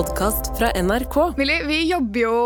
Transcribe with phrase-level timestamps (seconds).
[0.00, 1.16] podkast fra NRK.
[1.36, 2.36] Millie, vi jobber jo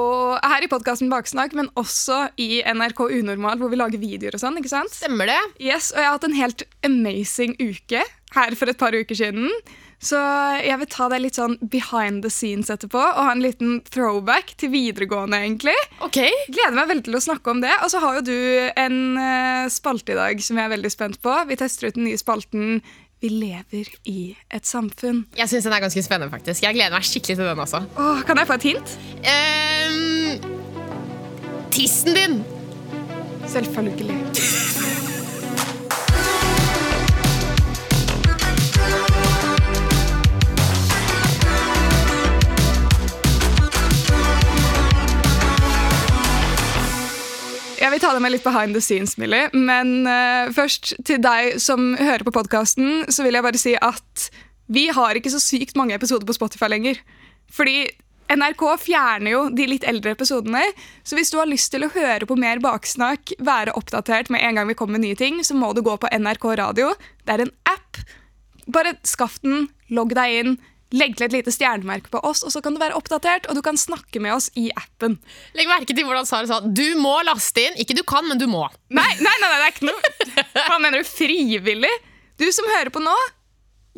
[0.43, 4.59] her i podkasten Baksnakk, men også i NRK Unormal, hvor vi lager videoer og sånn.
[4.59, 4.91] ikke sant?
[4.91, 5.39] Stemmer det?
[5.63, 8.03] Yes, Og jeg har hatt en helt amazing uke
[8.35, 9.53] her for et par uker siden.
[10.03, 10.19] Så
[10.61, 14.57] jeg vil ta deg litt sånn behind the scenes etterpå og ha en liten throwback
[14.61, 15.39] til videregående.
[15.47, 15.77] egentlig.
[16.05, 16.19] Ok.
[16.51, 17.73] Gleder meg veldig til å snakke om det.
[17.85, 18.37] Og så har jo du
[18.83, 21.39] en eh, spalte i dag som jeg er veldig spent på.
[21.49, 22.83] Vi tester ut den nye spalten
[23.25, 25.23] Vi lever i et samfunn.
[25.39, 26.63] Jeg syns den er ganske spennende, faktisk.
[26.63, 27.81] Jeg gleder meg skikkelig til den også.
[27.97, 28.99] Åh, kan jeg få et hint?
[29.33, 30.45] Um,
[31.73, 32.43] tissen din!
[33.49, 34.64] Selvfølgelig.
[47.85, 49.51] Jeg vil ta deg med litt behind the scenes, Millie.
[49.53, 54.29] Men uh, først til deg som hører på podkasten, så vil jeg bare si at
[54.73, 57.03] vi har ikke så sykt mange episoder på Spotify lenger.
[57.53, 57.83] Fordi
[58.33, 60.63] NRK fjerner jo de litt eldre episodene.
[61.05, 64.57] Så hvis du har lyst til å høre på mer baksnakk, være oppdatert med en
[64.57, 66.95] gang vi kommer med nye ting, så må du gå på NRK Radio.
[67.29, 68.01] Det er en app.
[68.65, 70.57] Bare skaff den, logg deg inn,
[70.95, 73.63] legg til et lite stjernemerke på oss, og så kan du være oppdatert, og du
[73.67, 75.19] kan snakke med oss i appen.
[75.59, 77.79] Legg merke til hvordan Sara sa du må laste inn.
[77.83, 78.67] Ikke du kan, men du må.
[78.95, 81.09] Nei, nei, nei, nei det er ikke noe Hva mener du?
[81.09, 81.93] Frivillig?
[82.41, 83.15] Du som hører på nå,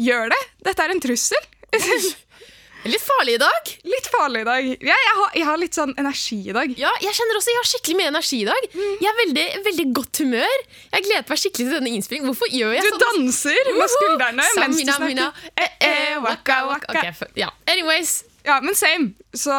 [0.01, 0.43] gjør det.
[0.67, 1.53] Dette er en trussel.
[2.93, 3.71] Litt farlig i dag.
[3.91, 4.69] Litt farlig i dag.
[4.87, 6.73] Ja, jeg, har, jeg har litt sånn energi i dag.
[6.79, 8.69] Ja, jeg kjenner også jeg har skikkelig mye energi i dag.
[8.77, 10.57] Jeg er veldig, veldig godt humør.
[10.95, 12.31] Jeg gleder meg skikkelig til denne innspillingen.
[12.31, 13.05] Hvorfor gjør jeg Du sånn?
[13.07, 15.07] danser med skuldrene mens du snakker.
[15.11, 15.63] mina, snakker.
[15.67, 16.93] eh, eh, waka, waka.
[16.95, 17.51] Ok, f- ja.
[17.69, 18.17] Anyways.
[18.47, 19.13] Ja, men same.
[19.35, 19.53] Så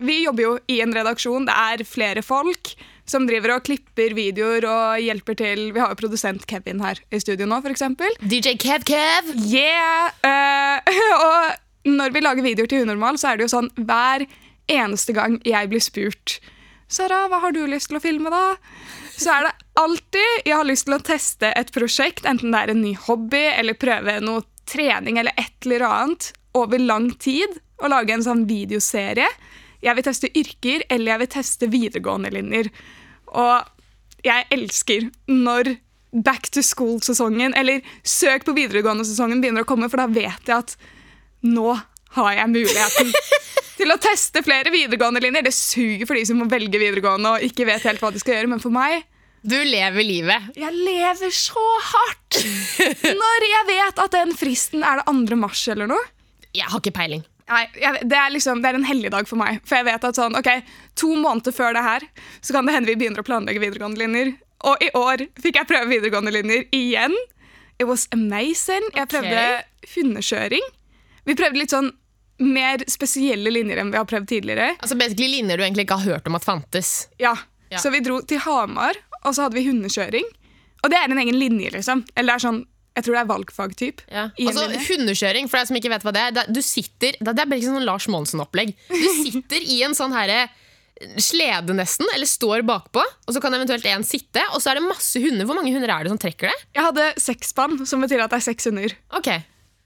[0.00, 1.44] vi jobber jo i en redaksjon.
[1.48, 2.72] Det er flere folk
[3.08, 5.62] som driver og klipper videoer og hjelper til.
[5.72, 8.12] Vi har jo produsent Kevin her i studio nå, eksempel.
[8.20, 9.30] DJ Kev Kev.
[9.48, 10.10] Yeah!
[10.24, 11.56] Uh, og
[11.96, 14.26] når vi lager videoer til Unormal, så er det jo sånn hver
[14.68, 16.38] eneste gang jeg blir spurt
[16.88, 18.56] Sara, hva har du lyst til å filme, da?
[19.12, 22.72] Så er det alltid jeg har lyst til å teste et prosjekt, enten det er
[22.72, 27.92] en ny hobby eller prøve noe trening eller et eller annet over lang tid, og
[27.92, 29.28] lage en sånn videoserie.
[29.84, 32.70] Jeg vil teste yrker, eller jeg vil teste videregående linjer.
[33.36, 33.68] Og
[34.26, 35.76] jeg elsker når
[36.24, 40.74] back to school-sesongen, eller søk på videregående-sesongen begynner å komme, for da vet jeg at
[41.46, 41.68] nå
[42.16, 43.12] har jeg muligheten
[43.78, 45.44] til å teste flere videregående linjer.
[45.46, 48.38] Det suger for de som må velge videregående og ikke vet helt hva de skal
[48.38, 49.04] gjøre, men for meg
[49.46, 50.48] Du lever livet.
[50.58, 52.40] jeg lever så hardt
[53.06, 55.36] når jeg vet at den fristen er det 2.
[55.38, 56.02] mars eller noe.
[56.56, 57.22] Jeg har ikke peiling.
[57.48, 59.62] Nei, jeg, det, er liksom, det er en helligdag for meg.
[59.64, 60.50] For jeg vet at sånn, ok,
[61.00, 62.04] To måneder før det her
[62.42, 64.34] så kan det hende vi begynner å planlegge videregående linjer.
[64.68, 67.14] Og i år fikk jeg prøve videregående linjer igjen.
[67.78, 68.88] It was amazing.
[68.96, 69.44] Jeg prøvde
[69.94, 70.66] hundekjøring.
[71.28, 71.90] Vi prøvde litt sånn
[72.38, 74.70] mer spesielle linjer enn vi har prøvd tidligere.
[74.78, 77.08] Altså basically Linjer du egentlig ikke har hørt om at fantes.
[77.20, 77.34] Ja,
[77.68, 77.76] Ja.
[77.82, 78.96] Så vi dro til Hamar,
[79.26, 80.24] og så hadde vi hundekjøring.
[80.84, 82.00] Og det er en egen linje, liksom.
[82.16, 82.60] Eller det er sånn,
[82.96, 84.00] jeg tror det er valgfag-typ.
[84.08, 84.22] Ja.
[84.40, 86.48] Altså, hundekjøring, for deg som ikke vet hva det er.
[86.48, 88.72] Du sitter, det er bare ikke sånn Lars Monsen-opplegg.
[88.88, 90.46] Du sitter i en sånn herre
[91.22, 94.86] slede nesten, eller står bakpå, og så kan eventuelt en sitte, og så er det
[94.88, 95.44] masse hunder.
[95.46, 96.56] Hvor mange hunder er det som trekker det?
[96.74, 98.96] Jeg hadde seksspann, som betyr at det er seks hunder.
[99.14, 99.28] Ok.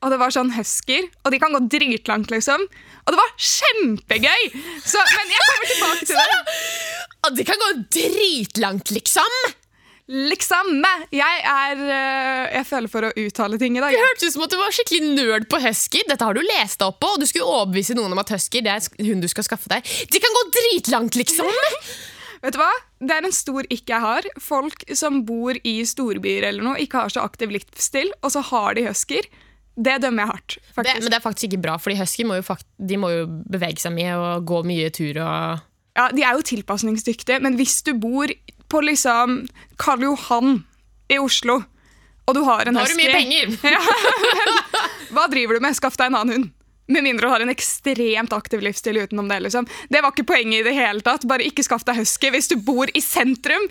[0.03, 2.65] Og det var sånn husker, og de kan gå dritlangt, liksom.
[3.03, 4.45] Og det var kjempegøy!
[4.83, 6.61] Så, men jeg kommer tilbake til det.
[7.23, 9.43] Og de kan gå dritlangt, liksom!
[10.13, 10.83] Liksom.
[11.15, 13.95] Jeg er øh, Jeg føler for å uttale ting i dag.
[13.95, 16.03] Det hørtes ut som at du var skikkelig nerd på husky.
[16.09, 18.61] Dette har du lest deg opp på, og du skulle overbevise noen om at husky
[18.65, 19.87] det er en hund du skal skaffe deg.
[19.87, 21.49] De kan gå dritlangt, liksom!
[22.43, 22.73] Vet du hva?
[22.99, 24.27] Det er en stor ikke jeg har.
[24.43, 28.75] Folk som bor i storbyer eller noe, ikke har så aktiv livsstil, og så har
[28.75, 29.31] de husker.
[29.75, 30.57] Det dømmer jeg hardt.
[30.77, 33.81] Det, men det er faktisk ikke bra, fordi husky må jo, de må jo bevege
[33.81, 35.63] seg mye og gå mye tur og
[35.97, 38.29] Ja, De er jo tilpasningsdyktige, men hvis du bor
[38.73, 39.43] på liksom
[39.81, 40.63] Karl Johan
[41.13, 41.63] i Oslo,
[42.29, 43.79] og du har en Da har du mye husky penger!
[45.13, 45.77] Hva driver du med?
[45.77, 46.51] Skaff deg en annen hund.
[46.93, 49.41] Med mindre du har en ekstremt aktiv livsstil utenom det.
[49.45, 49.69] liksom.
[49.89, 51.25] Det var ikke poenget i det hele tatt.
[51.29, 53.69] Bare ikke skaff deg husky hvis du bor i sentrum.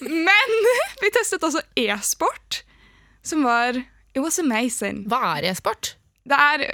[0.00, 0.56] Men
[1.02, 2.62] vi testet også e-sport,
[3.22, 3.78] som var
[4.18, 5.04] It was amazing.
[5.10, 5.94] Hva er e-sport?
[6.28, 6.66] Det er,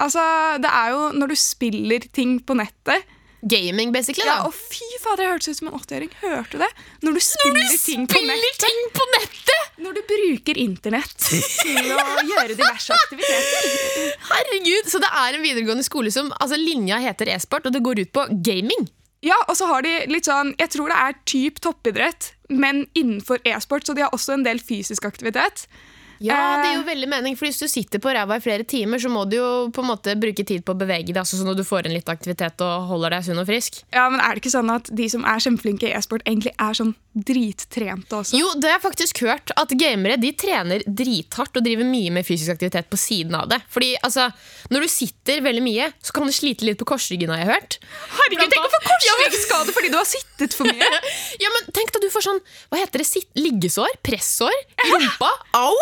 [0.00, 0.22] altså,
[0.64, 3.04] det er jo når du spiller ting på nettet.
[3.46, 4.24] Gaming, basically.
[4.26, 4.48] Ja, da.
[4.48, 6.08] og fy fader, jeg hørtes ut som en åtteåring.
[6.24, 6.68] Hørte du det?
[7.06, 8.64] Når du spiller, ting på Spiller nettet.
[8.64, 9.68] ting på nettet!
[9.84, 14.08] Når du bruker internett til å gjøre diverse aktiviteter.
[14.32, 18.02] Herregud, Så det er en videregående skole som altså Linja heter e-sport, og det går
[18.02, 18.88] ut på gaming.
[19.22, 23.38] Ja, og så har de litt sånn Jeg tror det er typ toppidrett, men innenfor
[23.46, 25.68] e-sport, så de har også en del fysisk aktivitet.
[26.20, 28.64] Ja, det Eh, gir jo veldig mening, for hvis du sitter på ræva i flere
[28.66, 31.38] timer, så må du jo på en måte bruke tid på å bevege deg, altså
[31.38, 33.82] sånn at du får inn litt aktivitet og holder deg sunn og frisk.
[33.94, 36.74] Ja, men Er det ikke sånn at de som er kjempeflinke i e-sport, egentlig er
[36.74, 38.38] sånn drittrente også?
[38.38, 42.26] Jo, det har jeg faktisk hørt, at gamere de trener drithardt og driver mye med
[42.26, 43.60] fysisk aktivitet på siden av det.
[43.72, 44.28] Fordi altså,
[44.72, 47.78] når du sitter veldig mye, så kan du slite litt på korsryggen, har jeg hørt.
[48.18, 50.90] Herregud, Blant tenk å få korsryggskade fordi du har sittet for mye!
[51.42, 52.40] Ja, men tenk da du får sånn,
[52.72, 55.30] hva heter det, sitt, liggesår, pressår i rumpa.
[55.58, 55.74] Au!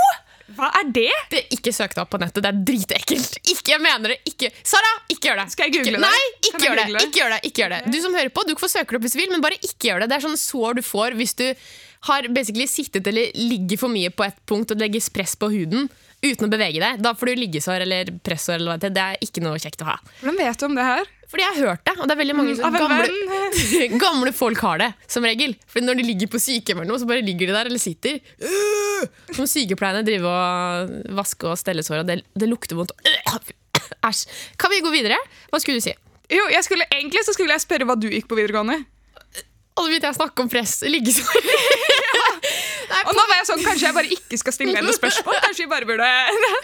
[0.57, 1.11] Hva er det?
[1.33, 3.39] Det er ikke søkt opp på nettet, det er dritekkelt.
[3.45, 4.53] Ikke, jeg mener det, ikke.
[4.67, 5.49] Sara, ikke gjør det.
[5.55, 6.07] Skal jeg google ikke, det?
[6.07, 6.87] Nei, ikke gjør det.
[7.07, 7.81] Ikke gjør det, ikke gjør det.
[7.93, 9.91] Du som hører på, du får søke det opp hvis du vil, men bare ikke
[9.91, 10.11] gjør det.
[10.13, 11.47] Det er sånn sår du får hvis du
[12.07, 15.49] har basically sittet eller ligger for mye på et punkt og det legges press på
[15.51, 15.89] huden
[16.23, 17.03] uten å bevege deg.
[17.03, 18.95] Da får du liggesår eller pressår eller er.
[18.95, 19.97] Det er ikke noe kjekt å ha.
[20.21, 21.13] Hvordan vet du om det her?
[21.27, 23.07] Fordi jeg har hørt det, og det er veldig mange Av gamle,
[24.05, 25.57] gamle folk har det, som regel.
[25.71, 28.21] For når de ligger på sykehjem eller noe, så bare ligger de der eller sitter.
[28.39, 29.07] Øh!
[29.35, 32.95] Som sykepleierne driver og vasker og steller sår, og det, det lukter vondt.
[33.03, 33.55] Øh!
[34.07, 34.27] Æsj.
[34.61, 35.19] Kan vi gå videre?
[35.51, 35.95] Hva skulle du si?
[36.33, 38.81] Jo, jeg skulle, Egentlig så skulle jeg spørre hva du gikk på videregående.
[39.77, 41.51] Og så begynte jeg å snakke om press, liggesår.
[43.07, 45.39] Og nå var jeg sånn, Kanskje jeg bare ikke skal stille henne spørsmål?
[45.45, 46.11] Kanskje vi bare burde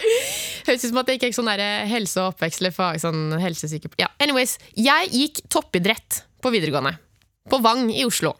[0.67, 3.35] Høres ut som at det ikke er sånn der helse- og oppvekst eller fag, sånn
[3.41, 4.07] helsesykepleier.
[4.07, 6.95] Ja, anyways, jeg gikk toppidrett på videregående.
[7.51, 8.33] På Vang i Oslo.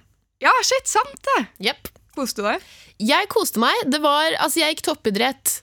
[0.44, 1.39] Ja, shit, sant det!
[1.69, 1.91] Yep.
[2.18, 2.63] Koste du deg?
[3.03, 3.75] Jeg koste meg.
[3.89, 5.59] Det var, altså jeg gikk toppidrett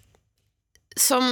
[0.97, 1.23] som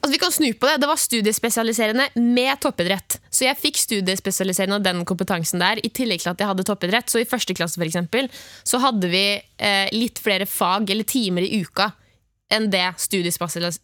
[0.00, 0.76] altså Vi kan snu på det.
[0.80, 3.18] Det var studiespesialiserende med toppidrett.
[3.30, 7.10] Så jeg fikk studiespesialiserende og den kompetansen der, i tillegg til at jeg hadde toppidrett.
[7.12, 8.30] Så i første klasse for eksempel,
[8.64, 11.90] så hadde vi eh, litt flere fag eller timer i uka
[12.52, 13.80] enn det studiespesialis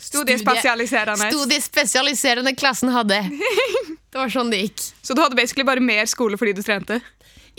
[0.00, 1.28] Studiespesialiserende.
[1.28, 3.20] studiespesialiserende klassen hadde.
[4.10, 4.80] Det var sånn det gikk.
[5.04, 6.96] Så du hadde basically bare mer skole fordi du trente?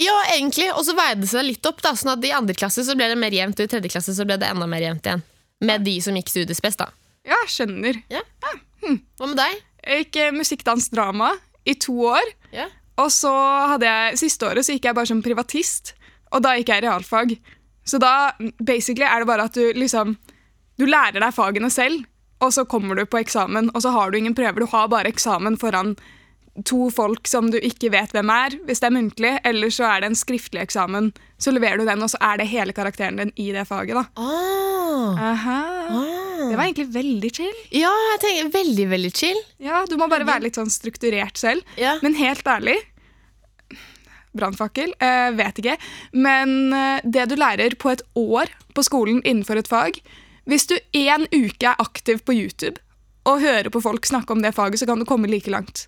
[0.01, 0.71] Ja, egentlig.
[0.73, 1.83] Og så veide det seg litt opp.
[1.85, 4.15] da Sånn at I andre klasse så ble det mer jevnt, og i tredje klasse
[4.17, 5.21] så ble det enda mer jevnt igjen.
[5.69, 6.79] Med de som gikk studiespes.
[6.81, 6.89] da
[7.29, 8.01] Ja, skjønner.
[8.11, 8.23] Ja.
[8.81, 9.61] Hva med deg?
[9.85, 10.65] Jeg gikk eh, musikk,
[11.67, 12.29] i to år.
[12.55, 12.67] Ja.
[12.99, 13.31] Og så
[13.73, 15.93] hadde jeg, siste året så gikk jeg bare som privatist,
[16.33, 17.35] og da gikk jeg realfag.
[17.87, 20.17] Så da basically er det bare at du liksom
[20.79, 22.05] Du lærer deg fagene selv,
[22.39, 24.63] og så kommer du på eksamen, og så har du ingen prøver.
[24.63, 25.97] Du har bare eksamen foran
[26.65, 30.01] to folk som du ikke vet hvem er, hvis det er muntlig, eller så er
[30.01, 31.11] det en skriftlig eksamen.
[31.35, 33.99] Så leverer du den, og så er det hele karakteren din i det faget.
[33.99, 34.07] da.
[34.15, 35.33] Ah.
[35.33, 36.28] Aha.
[36.39, 37.57] Det var egentlig veldig chill.
[37.75, 39.41] Ja, jeg tenker veldig, veldig chill.
[39.63, 41.67] Ja, Du må bare være litt sånn strukturert selv.
[41.79, 41.97] Ja.
[42.05, 42.77] Men helt ærlig
[44.37, 44.93] Brannfakkel?
[45.01, 45.75] Eh, vet ikke.
[46.13, 49.97] Men eh, det du lærer på et år på skolen innenfor et fag
[50.49, 52.77] Hvis du en uke er aktiv på YouTube
[53.27, 55.83] og hører på folk snakke om det faget, så kan du komme like langt.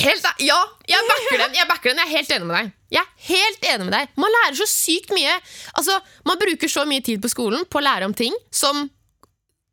[0.00, 0.56] Helt, ja,
[0.90, 1.52] jeg backer den.
[1.54, 2.70] Jeg backer den, jeg er helt enig med deg.
[2.96, 4.14] Jeg er helt enig med deg.
[4.18, 5.36] Man lærer så sykt mye.
[5.78, 8.88] Altså, Man bruker så mye tid på skolen på å lære om ting som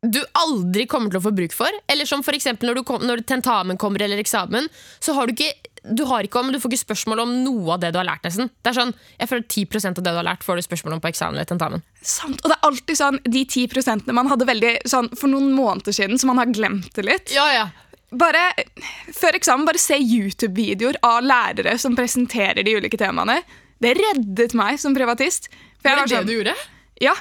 [0.02, 1.70] du aldri kommer til å få bruk for.
[1.90, 4.66] Eller som eksempel når, kom, når tentamen kommer eller eksamen,
[4.98, 5.52] så har du ikke
[5.82, 8.22] du har ikke om, du får ikke spørsmål om noe av det du har lært.
[8.22, 8.50] nesten.
[8.62, 11.00] Det er sånn, jeg føler 10% av det du har lært, får du spørsmål om
[11.02, 11.82] på eksamen eller tentamen.
[12.06, 15.50] Sant, Og det er alltid sånn, de ti prosentene man hadde veldig sånn for noen
[15.56, 17.34] måneder siden, så man har glemt det litt.
[17.34, 17.64] Ja, ja.
[18.14, 18.44] Bare,
[19.16, 23.40] Før eksamen, bare se YouTube-videoer av lærere som presenterer de ulike temaene.
[23.82, 25.48] Det reddet meg som privatist.
[25.82, 26.54] For var det det sånn- du gjorde?
[27.02, 27.14] Ja.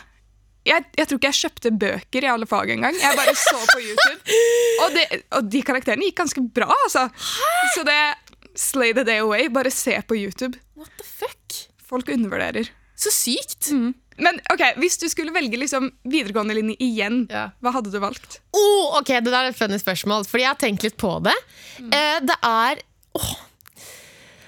[0.67, 2.97] Jeg, jeg tror ikke jeg kjøpte bøker i alle fag engang.
[3.01, 4.35] Jeg bare så på YouTube.
[4.83, 5.05] Og, det,
[5.37, 7.07] og de karakterene gikk ganske bra, altså.
[7.75, 7.97] Så det
[8.57, 9.47] Slay the day away.
[9.49, 10.57] Bare se på YouTube.
[10.75, 11.55] What the fuck?
[11.87, 12.67] Folk undervurderer.
[12.99, 13.71] Så sykt.
[14.21, 17.47] Men ok, hvis du skulle velge liksom videregående linje igjen, Ja.
[17.63, 18.41] hva hadde du valgt?
[18.53, 21.33] Oh, ok, Det der er et funny spørsmål, fordi jeg har tenkt litt på det.
[21.79, 22.83] Eh, det er
[23.17, 23.31] oh,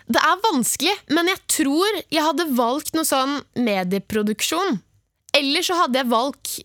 [0.06, 4.82] Det er vanskelig, men jeg tror jeg hadde valgt noe sånn medieproduksjon.
[5.38, 6.60] Eller så hadde jeg valgt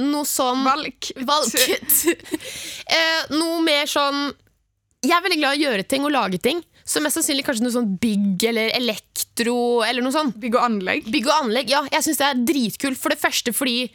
[0.00, 1.08] noe sånn Valg.
[1.26, 1.56] Valgt
[2.96, 4.28] eh, Noe mer sånn
[5.02, 6.62] Jeg er veldig glad i å gjøre ting og lage ting.
[6.86, 10.36] Så mest sannsynlig kanskje noe sånn bygg eller elektro eller noe sånt.
[10.38, 11.08] Bygg og anlegg.
[11.10, 13.00] Bygg og anlegg, ja, jeg syns det er dritkult.
[13.00, 13.88] For det første fordi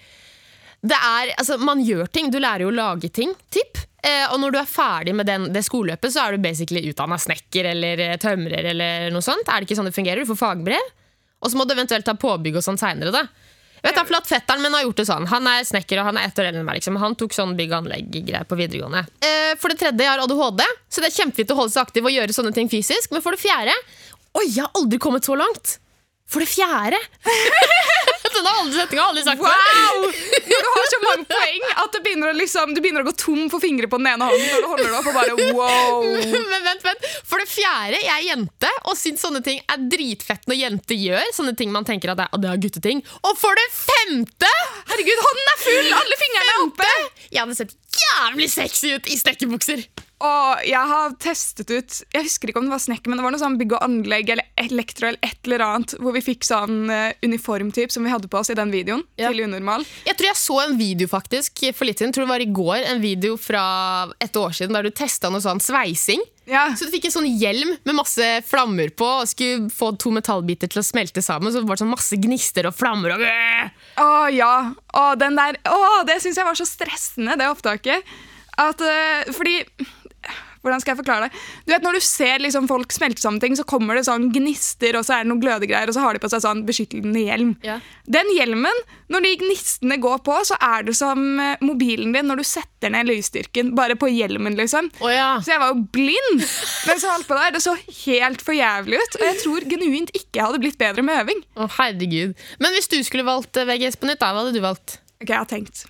[0.82, 2.32] det er, altså, man gjør ting.
[2.34, 3.32] Du lærer jo å lage ting.
[3.54, 3.80] Tipp.
[4.02, 7.20] Eh, og når du er ferdig med den, det skoleløpet, så er du basically utdanna
[7.22, 8.66] snekker eller eh, tømrer.
[8.74, 9.48] eller noe sånt.
[9.48, 10.26] Er det ikke sånn det fungerer?
[10.26, 10.92] Du får fagbrev.
[11.42, 13.24] Og så må du eventuelt ta påbygg og sånn seinere.
[13.82, 15.28] Vet du, for Fetteren min har gjort det sånn.
[15.32, 16.80] Han er snekker og han er ett år eldre enn meg.
[16.80, 17.00] Liksom.
[17.02, 19.06] Han tok sånn bygg- og anlegg-greier på videregående.
[19.26, 22.06] Eh, for det tredje, jeg har ADHD, så det er kjempefint å holde seg aktiv
[22.06, 23.12] og gjøre sånne ting fysisk.
[23.12, 23.76] Men for det fjerde
[24.32, 25.78] Oi, jeg har aldri kommet så langt!
[26.32, 26.96] For det fjerde
[28.42, 29.42] Den har aldri setninga aldri sagt.
[29.42, 30.08] Wow!
[30.52, 33.46] Du har så mange poeng at det begynner å liksom, du begynner å gå tom
[33.52, 35.10] for fingre på den ene hånden når du holder det opp.
[35.12, 36.08] og bare wow.
[36.52, 37.08] Men vent, vent.
[37.28, 41.32] For det fjerde, jeg er jente og syns sånne ting er dritfett når jenter gjør.
[41.38, 43.04] Sånne ting man tenker at det er, det er gutteting.
[43.22, 44.54] Og for det femte
[44.92, 45.92] Herregud, hånden er full!
[46.02, 46.94] Alle fingrene er oppe!
[47.30, 49.86] Jeg hadde sett jævlig sexy ut i stekkebukser.
[50.22, 53.34] Og jeg har testet ut Jeg husker ikke om det var snekker, men det var
[53.34, 56.84] noe sånn bygg og anlegg eller elektro eller et eller annet, hvor vi fikk sånn
[56.92, 59.32] uh, uniformtyp som vi hadde på oss i den videoen Ja.
[59.32, 59.86] til Unormal.
[60.06, 62.86] Jeg tror jeg så en video faktisk for litt siden, tror det var i går,
[62.92, 63.64] en video fra
[64.22, 66.22] et år siden der du testa noe sånn sveising.
[66.50, 66.68] Ja.
[66.76, 70.70] Så du fikk en sånn hjelm med masse flammer på og skulle få to metallbiter
[70.72, 71.54] til å smelte sammen.
[71.54, 73.24] Så det var sånn masse gnister og flammer og
[74.02, 74.54] Å ja.
[74.98, 78.06] Å, den der Å, det syns jeg var så stressende, det opptaket.
[78.60, 79.62] At uh, Fordi
[80.62, 81.42] hvordan skal jeg forklare det?
[81.66, 84.98] Du vet Når du ser liksom folk smelte sammen ting, så kommer det sånn gnister,
[85.00, 87.56] og så er det noen glødegreier, og så har de på seg sånn beskyttende hjelm.
[87.66, 87.80] Ja.
[88.12, 92.42] Den hjelmen, når de gnistene går på, så er det som eh, mobilen din når
[92.42, 94.92] du setter ned lysstyrken, bare på hjelmen, liksom.
[95.02, 95.34] Oh, ja.
[95.42, 97.56] Så jeg var jo blind mens jeg holdt på der.
[97.56, 99.18] Det så helt for jævlig ut.
[99.20, 101.42] Og jeg tror genuint ikke jeg hadde blitt bedre med øving.
[101.58, 102.38] Å, herregud.
[102.62, 105.00] Men hvis du skulle valgt eh, VGS på nytt, da, hva hadde du valgt?
[105.22, 105.86] Ok, jeg har tenkt.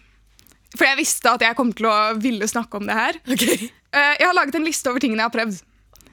[0.77, 3.19] For jeg visste at jeg kom til å ville snakke om det her.
[3.27, 5.61] Eh, Jeg har laget en liste over tingene jeg har prøvd.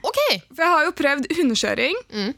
[0.03, 0.19] Ok.
[0.55, 1.97] For jeg har jo prøvd hundekjøring,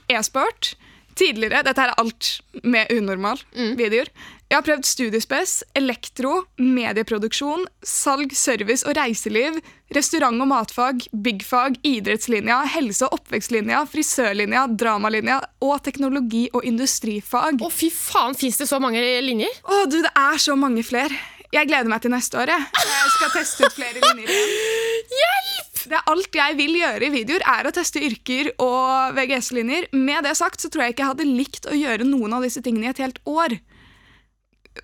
[0.09, 0.75] e-sport,
[1.19, 1.63] tidligere.
[1.67, 2.29] Dette her er alt
[2.65, 3.41] med unormal
[3.77, 4.09] videoer.
[4.51, 9.61] Jeg har prøvd studiespes, elektro, medieproduksjon, salg, service og reiseliv,
[9.95, 17.63] restaurant- og matfag, byggfag, idrettslinja, helse- og oppvekstlinja, frisørlinja, dramalinja og teknologi- og industrifag.
[17.63, 19.55] Å, fy faen, fins det så mange linjer?
[19.63, 21.15] Å, du, det er så mange flere.
[21.51, 22.53] Jeg gleder meg til neste år.
[22.53, 24.53] Jeg, jeg skal teste ut flere linjer igjen.
[25.21, 25.81] Hjelp!
[25.91, 29.89] Det er alt jeg vil gjøre i videoer, er å teste yrker og VGS-linjer.
[29.97, 32.63] Med det sagt så tror jeg ikke jeg hadde likt å gjøre noen av disse
[32.63, 33.57] tingene i et helt år.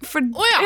[0.02, 0.62] For Å ja.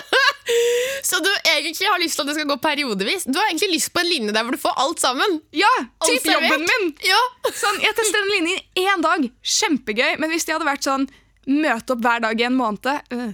[1.10, 3.26] så du egentlig har lyst til at det skal gå periodevis?
[3.28, 5.36] Du har egentlig lyst på en linje der hvor du får alt sammen?
[5.52, 5.70] ja,
[6.06, 6.88] typ jobben min!
[7.04, 7.20] Ja.
[7.52, 9.28] Sånn, jeg tester en linje i én dag.
[9.58, 10.16] Kjempegøy.
[10.22, 11.06] Men hvis de hadde vært sånn
[11.50, 13.30] møte opp hver dag i en måned øh.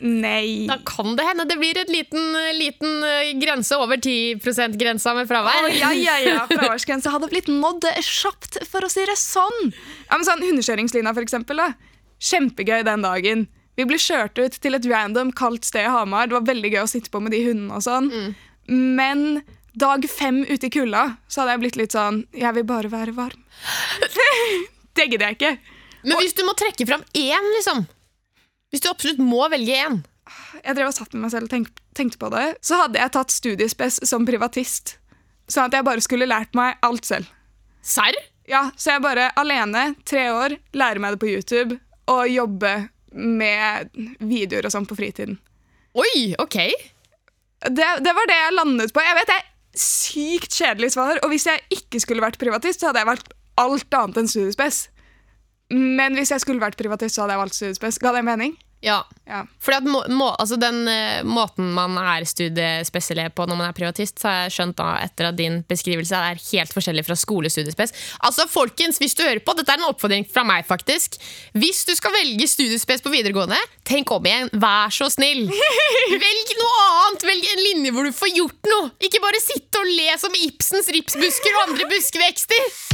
[0.00, 0.66] Nei.
[0.70, 5.28] Da kan det hende det blir et liten, liten eh, grense over 10 %-grensa med
[5.28, 5.66] fravær.
[5.66, 6.44] Oh, ja, ja, ja.
[6.48, 9.72] Fraværsgrensa hadde blitt nådd kjapt, for å si det sånn.
[10.06, 11.58] Ja, men sånn Hundekjøringslinja, for eksempel.
[11.58, 11.72] Da.
[12.30, 13.48] Kjempegøy den dagen.
[13.78, 16.30] Vi ble kjørt ut til et random kaldt sted i Hamar.
[16.30, 18.10] Det var veldig gøy å sitte på med de hundene og sånn.
[18.70, 19.42] Men
[19.74, 23.14] dag fem ute i kulda så hadde jeg blitt litt sånn Jeg vil bare være
[23.16, 23.42] varm.
[24.98, 25.54] det gidder jeg ikke.
[26.04, 27.88] Men hvis du må trekke fram én, liksom
[28.70, 30.00] Hvis du absolutt må velge én
[30.62, 32.44] Jeg drev og satt med meg selv og tenk, tenkte på det.
[32.62, 34.96] Så hadde jeg tatt studiespes som privatist.
[35.50, 37.26] Sånn at jeg bare skulle lært meg alt selv.
[37.82, 38.14] Serr?
[38.50, 41.78] Ja, så jeg bare alene, tre år, lærer meg det på YouTube
[42.10, 42.72] og jobbe
[43.14, 43.90] med
[44.22, 45.38] videoer og sånn på fritiden.
[45.98, 46.58] Oi, ok.
[47.66, 49.02] Det, det var det jeg landet på.
[49.02, 49.48] Jeg vet det er
[49.80, 53.98] sykt kjedelig svar, og hvis jeg ikke skulle vært privatist, så hadde jeg vært alt
[53.98, 54.84] annet enn studiespes.
[55.70, 58.00] Men hvis jeg skulle vært privatist, så hadde jeg valgt studiespes.
[58.02, 58.56] Ga det mening?
[58.80, 59.04] Ja.
[59.28, 59.44] Ja.
[59.60, 63.76] Fordi at må, må, altså den uh, måten man er studiespesialist på når man er
[63.76, 67.92] privatist, så har jeg skjønt da etter at din beskrivelse er helt forskjellig fra skolestudiespes.
[68.26, 71.20] Altså, folkens, hvis du hører på, dette er en oppfordring fra meg, faktisk.
[71.52, 74.50] Hvis du skal velge studiespes på videregående, tenk om igjen.
[74.64, 75.44] Vær så snill.
[76.24, 77.28] Velg noe annet.
[77.28, 78.94] Velg en linje hvor du får gjort noe.
[79.04, 82.89] Ikke bare sitte og le som Ibsens ripsbusker og andre buskvekster.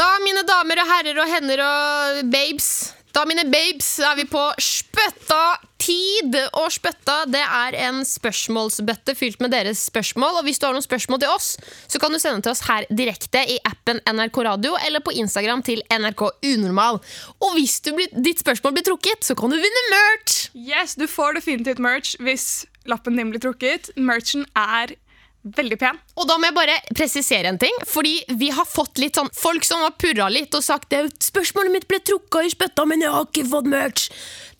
[0.00, 2.70] Da, mine damer og herrer og hender og babes
[3.12, 6.36] Da, mine babes, er vi på spøtta tid.
[6.56, 10.38] Og spøtta det er en spørsmålsbøtte fylt med deres spørsmål.
[10.38, 11.50] Og hvis du har noen spørsmål til oss,
[11.90, 15.66] så kan du sende til oss her direkte i appen NRK Radio eller på Instagram
[15.66, 17.02] til NRK Unormal.
[17.42, 20.46] Og hvis blir, ditt spørsmål blir trukket, så kan du vinne merch!
[20.54, 23.90] Yes, du får definitivt merch hvis lappen din blir trukket.
[23.98, 24.94] Merchen er
[25.42, 25.98] veldig pen.
[26.20, 27.74] Og da må jeg bare presisere en ting.
[27.88, 31.74] Fordi vi har fått litt sånn folk som har purra litt og sagt det, spørsmålet
[31.74, 34.08] mitt ble trukka i spytta, men jeg har ikke fått merch.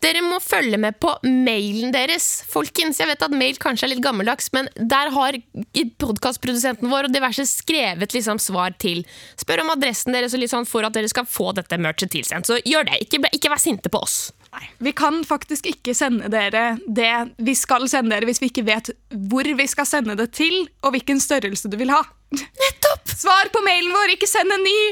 [0.01, 2.29] Dere må følge med på mailen deres.
[2.49, 5.37] Folkens, jeg vet at mail kanskje er litt gammeldags, men der har
[6.01, 9.05] podkastprodusenten vår og diverse skrevet liksom svar til.
[9.41, 12.49] Spør om adressen deres og litt sånn for at dere skal få dette merchet tilsendt.
[12.49, 13.03] Så gjør det.
[13.05, 14.31] Ikke, ikke vær sinte på oss.
[14.51, 18.65] Nei, Vi kan faktisk ikke sende dere det vi skal sende dere hvis vi ikke
[18.67, 18.91] vet
[19.31, 22.01] hvor vi skal sende det til, og hvilken størrelse du vil ha.
[22.35, 23.13] Nettopp!
[23.15, 24.79] Svar på mailen vår, ikke send en ny!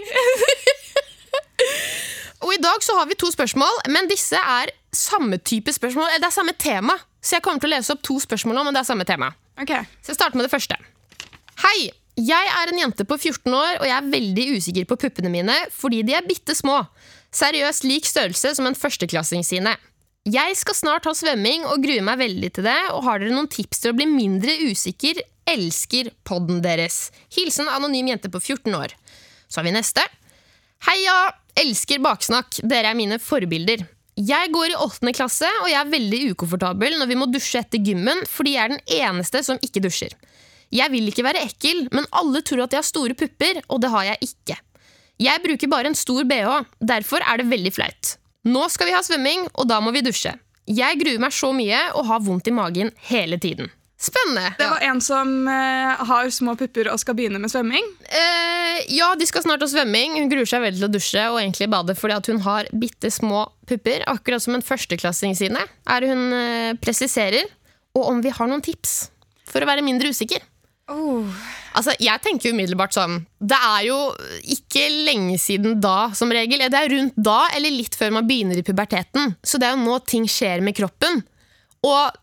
[2.47, 6.07] Og i dag så har vi to spørsmål, men disse er samme type spørsmål.
[6.15, 6.95] Eh, Det er samme tema.
[7.21, 9.33] Så jeg kommer til å lese opp to spørsmål nå, men det er samme tema.
[9.59, 9.73] Ok,
[10.03, 10.77] Så jeg starter med det første.
[11.65, 11.91] Hei!
[12.19, 15.55] Jeg er en jente på 14 år, og jeg er veldig usikker på puppene mine
[15.71, 16.81] fordi de er bitte små.
[17.35, 19.75] Seriøst lik størrelse som en førsteklassing sine.
[20.29, 22.79] Jeg skal snart ha svømming og gruer meg veldig til det.
[22.95, 25.21] Og har dere noen tips til å bli mindre usikker?
[25.49, 27.09] Elsker podden deres.
[27.33, 28.97] Hilsen anonym jente på 14 år.
[29.49, 30.05] Så har vi neste.
[30.89, 31.19] Heia!
[31.59, 32.61] Elsker baksnakk.
[32.71, 33.81] Dere er mine forbilder.
[34.19, 37.83] Jeg går i åttende klasse, og jeg er veldig ukomfortabel når vi må dusje etter
[37.83, 40.15] gymmen, fordi jeg er den eneste som ikke dusjer.
[40.75, 43.91] Jeg vil ikke være ekkel, men alle tror at jeg har store pupper, og det
[43.95, 44.59] har jeg ikke.
[45.19, 48.13] Jeg bruker bare en stor bh, derfor er det veldig flaut.
[48.47, 50.31] Nå skal vi ha svømming, og da må vi dusje.
[50.69, 53.71] Jeg gruer meg så mye og har vondt i magen hele tiden.
[53.99, 54.53] Spennende.
[54.61, 57.89] Det var en som uh, har små pupper og skal begynne med svømming.
[58.07, 60.21] Uh, ja, de skal snart ha svømming.
[60.21, 63.11] Hun gruer seg veldig til å dusje og egentlig bade fordi at hun har bitte
[63.11, 67.51] små pupper, akkurat som en førsteklassing sine, er hun uh, presiserer.
[67.99, 69.09] Og om vi har noen tips
[69.51, 70.47] for å være mindre usikker.
[70.89, 73.97] Altså, jeg tenker umiddelbart sånn Det er jo
[74.55, 76.63] ikke lenge siden da, som regel.
[76.71, 79.35] Det er rundt da, eller litt før man begynner i puberteten.
[79.45, 81.23] Så det er jo nå ting skjer med kroppen.
[81.87, 82.19] Og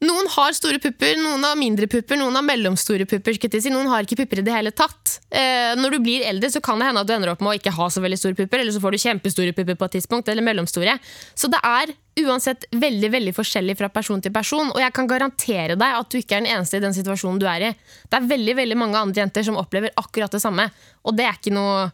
[0.00, 3.36] noen har store pupper, noen har mindre pupper, noen har mellomstore pupper.
[3.36, 3.72] Si.
[3.72, 5.18] Noen har ikke pupper i det hele tatt.
[5.28, 7.58] Eh, når du blir eldre, så kan det hende at du ender opp med å
[7.58, 10.30] ikke ha så veldig store pupper, eller så får du kjempestore pupper på et tidspunkt,
[10.32, 10.96] eller mellomstore.
[11.36, 11.92] Så det er
[12.24, 16.18] uansett veldig veldig forskjellig fra person til person, og jeg kan garantere deg at du
[16.20, 17.72] ikke er den eneste i den situasjonen du er i.
[18.08, 20.70] Det er veldig veldig mange andre jenter som opplever akkurat det samme,
[21.04, 21.90] og det er ikke noe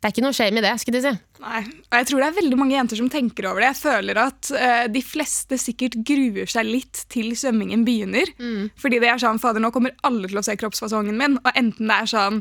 [0.00, 0.72] det er ikke noe shame i det.
[0.80, 1.12] skulle du si.
[1.44, 3.74] Nei, og jeg tror det er veldig mange jenter som tenker over det.
[3.74, 8.32] Jeg føler at uh, de fleste sikkert gruer seg litt til svømmingen begynner.
[8.40, 8.70] Mm.
[8.80, 11.36] Fordi det er sånn, fader, nå kommer alle til å se kroppsfasongen min.
[11.42, 12.40] Og enten det er sånn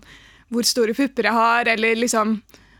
[0.49, 2.39] hvor store pupper jeg har, eller liksom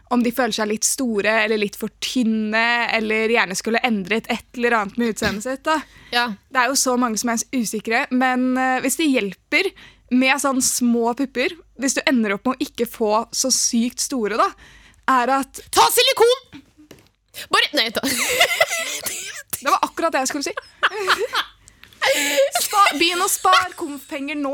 [0.10, 4.48] om de føler seg litt store eller litt for tynne, eller gjerne skulle endret et
[4.58, 5.70] eller annet med utseendet sitt.
[6.16, 6.32] Ja.
[6.50, 9.74] Det er jo så mange som er usikre, men uh, hvis det hjelper
[10.12, 14.38] med sånn små pupper, hvis du ender opp med å ikke få så sykt store,
[14.40, 14.50] da,
[15.10, 16.64] er at Ta silikon!
[17.54, 18.02] Bare Nei, ta.
[19.60, 20.54] Det var akkurat det jeg skulle si.
[22.64, 24.54] Spa, Begynn å spare konfpenger nå.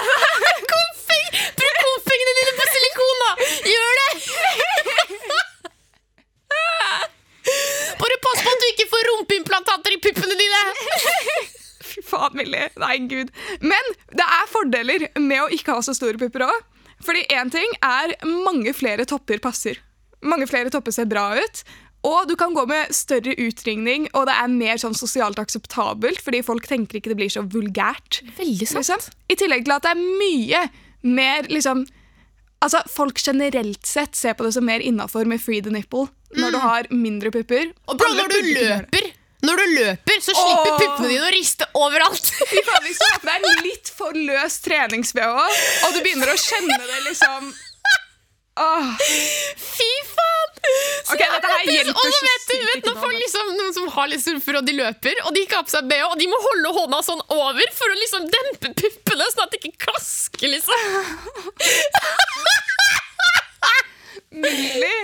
[0.72, 1.26] Komfeng!
[1.60, 3.30] Bruk komfengene dine på silikon, da!
[3.68, 4.10] Gjør det!
[8.00, 10.62] Bare pass på at du ikke får rumpeimplantater i puppene dine!
[11.90, 12.70] Fy faen, Millie.
[12.82, 13.30] Nei, gud.
[13.62, 16.66] Men det er fordeler med å ikke ha så store pupper òg.
[17.04, 19.78] Fordi én ting er mange flere topper passer.
[20.20, 21.62] Mange flere topper ser bra ut.
[22.06, 26.40] Og du kan gå med større utringning, og det er mer sånn sosialt akseptabelt, fordi
[26.44, 28.22] folk tenker ikke det blir så vulgært.
[28.38, 28.80] Veldig sant.
[28.80, 29.18] Liksom.
[29.28, 30.68] I tillegg til at det er mye
[31.02, 31.86] mer liksom
[32.60, 36.52] Altså, Folk generelt sett ser på det som mer innafor med free the nipple når
[36.52, 37.70] du har mindre pupper.
[37.88, 39.06] Og bro, når du løper
[39.46, 40.78] når du løper, så slipper Åh.
[40.82, 42.30] puppene dine å riste overalt.
[42.50, 45.24] Det er litt for løs treningsbh,
[45.86, 47.50] og du begynner å kjenne det liksom
[48.60, 48.88] Åh,
[49.56, 50.48] Fy faen!
[51.06, 53.20] Så Ok, dette her hjelper Og så vet du, vet, folk meg.
[53.22, 55.86] liksom, Noen som har litt surfer og de løper, og de ikke har på seg
[55.88, 59.54] BH, og de må holde hånda sånn over for å liksom dempe puppene, sånn at
[59.54, 60.76] det ikke klasker, liksom.
[64.30, 64.98] Millie!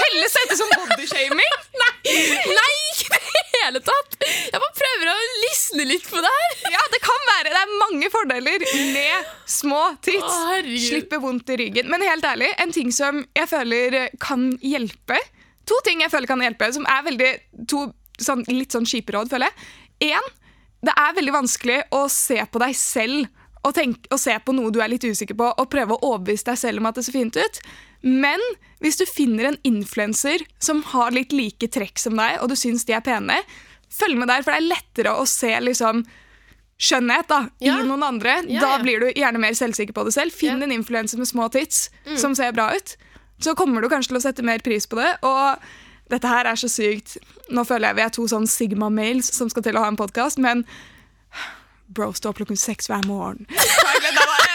[0.00, 1.56] Telles dette som bodyshaming?
[2.58, 4.16] Nei, ikke i det hele tatt!
[4.24, 6.54] Jeg bare prøver å lysne litt på det her.
[6.72, 7.52] Ja, det kan være.
[7.52, 8.64] Det er mange fordeler
[8.94, 10.24] med små tits.
[10.24, 11.90] Å, Slipper Slippe vondt i ryggen.
[11.92, 15.18] Men helt ærlig, en ting som jeg føler kan hjelpe
[15.70, 17.28] To ting jeg føler kan hjelpe, som er veldig
[17.70, 17.84] to
[18.18, 20.16] sånn, litt sånn kjipe råd, føler jeg.
[20.16, 20.24] En,
[20.82, 23.28] det er veldig vanskelig å se på deg selv
[23.60, 26.48] og, tenk, og se på noe du er litt usikker på, og prøve å overbevise
[26.48, 27.60] deg selv om at det ser fint ut.
[28.02, 28.40] Men
[28.80, 32.84] hvis du finner en influenser som har litt like trekk som deg, og du syns
[32.88, 33.36] de er pene,
[33.92, 36.04] følg med der, for det er lettere å se liksom
[36.80, 37.74] skjønnhet da, Ja.
[37.80, 38.38] i noen andre.
[38.48, 40.32] Ja, da blir du gjerne mer selvsikker på det selv.
[40.32, 40.56] Finn Ja.
[40.56, 40.62] Mm.
[40.62, 42.96] en influenser med små tits som ser bra ut.
[43.40, 45.18] Så kommer du kanskje til å sette mer pris på det.
[45.22, 45.58] Og
[46.08, 47.18] dette her er så sykt.
[47.50, 50.38] Nå føler jeg vi er to sånn Sigma-mails som skal til å ha en podkast,
[50.38, 50.64] men
[51.92, 53.46] Bro, stå opp klokken seks hver morgen.
[53.50, 54.46] Herregud, det var-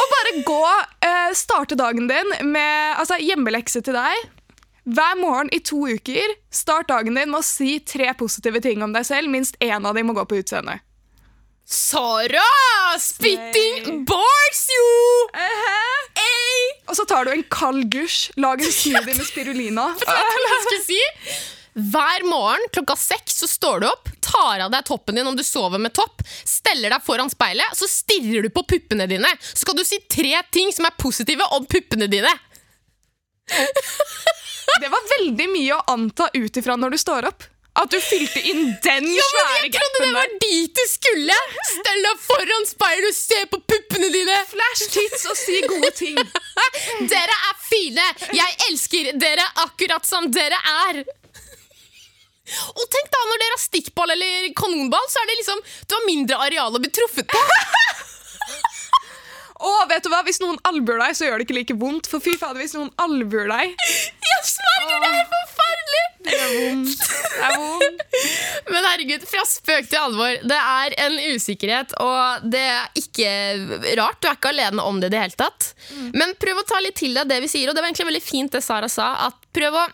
[0.00, 0.66] Og bare gå,
[1.06, 4.28] eh, starte dagen din med altså, hjemmelekse til deg.
[4.90, 8.94] Hver morgen i to uker, start dagen din med å si tre positive ting om
[8.96, 9.30] deg selv.
[9.30, 10.80] Minst én av dem må gå på utseendet.
[11.70, 12.42] Sara!
[12.98, 14.88] Spitting bars, jo!
[15.38, 16.64] Ey!
[16.90, 19.84] Og så tar du en kald dusj, lag en smoothie med spirulina.
[21.78, 25.44] Hver morgen klokka seks så står du opp, tar av deg toppen din om du
[25.44, 29.28] sover med topp, steller deg foran speilet, så stirrer du på puppene dine.
[29.52, 32.32] Så skal du si tre ting som er positive om puppene dine.
[34.80, 37.48] Det var veldig mye å anta ut ifra når du står opp.
[37.80, 41.36] At du fylte inn den svære Jeg trodde det var dit du skulle!
[41.68, 44.40] Stell deg foran speilet og se på puppene dine!
[44.50, 46.18] Flash tits og si gode ting.
[47.12, 48.10] Dere er fine!
[48.36, 50.58] Jeg elsker dere akkurat som dere
[50.90, 51.04] er!
[52.74, 56.06] Og tenk da, Når dere har stikkball eller kanonball, så er det liksom Du har
[56.08, 57.44] mindre areal å bli truffet på.
[59.60, 62.08] Og vet du hva, hvis noen albuer deg, så gjør det ikke like vondt.
[62.08, 66.04] For fy fader, hvis noen albuer deg Jeg sverger, det er forferdelig!
[66.20, 67.04] Det er vondt.
[67.34, 68.02] Det er vondt.
[68.72, 70.36] Men herregud, fra spøk til alvor.
[70.48, 73.30] Det er en usikkerhet, og det er ikke
[74.00, 74.20] rart.
[74.20, 75.72] Du er ikke alene om det i det hele tatt.
[76.16, 78.24] Men prøv å ta litt til deg det vi sier, og det var egentlig veldig
[78.24, 79.12] fint det Sara sa.
[79.28, 79.84] At prøv å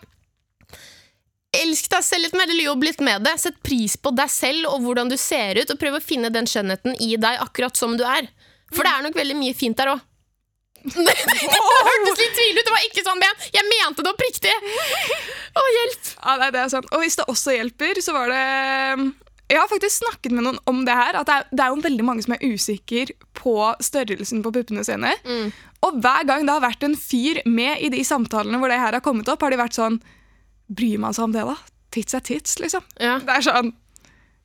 [1.55, 3.37] Elsk deg selv litt mer, eller jobb litt med det.
[3.39, 6.49] Sett pris på deg selv og hvordan du ser ut, og prøv å finne den
[6.49, 8.27] skjønnheten i deg akkurat som du er.
[8.73, 10.03] For det er nok veldig mye fint der òg.
[10.87, 12.65] det hørtes litt tvil ut.
[12.67, 14.51] Det var ikke sånn men Jeg mente det oppriktig.
[15.57, 16.11] Å, hjelp.
[16.19, 16.91] Ja, nei, det er sant.
[16.93, 18.43] Og hvis det også hjelper, så var det
[19.47, 21.17] Jeg har faktisk snakket med noen om det her.
[21.19, 24.85] At det er, det er jo veldig mange som er usikker på størrelsen på puppene
[24.87, 25.15] sine.
[25.87, 28.95] Og hver gang det har vært en fyr med i de samtalene hvor det her
[28.99, 29.99] har kommet opp, har de vært sånn
[30.67, 31.57] Bryr man seg om det, da?
[31.95, 32.83] Tits er tits, liksom.
[32.99, 33.17] Ja.
[33.23, 33.69] Det er sånn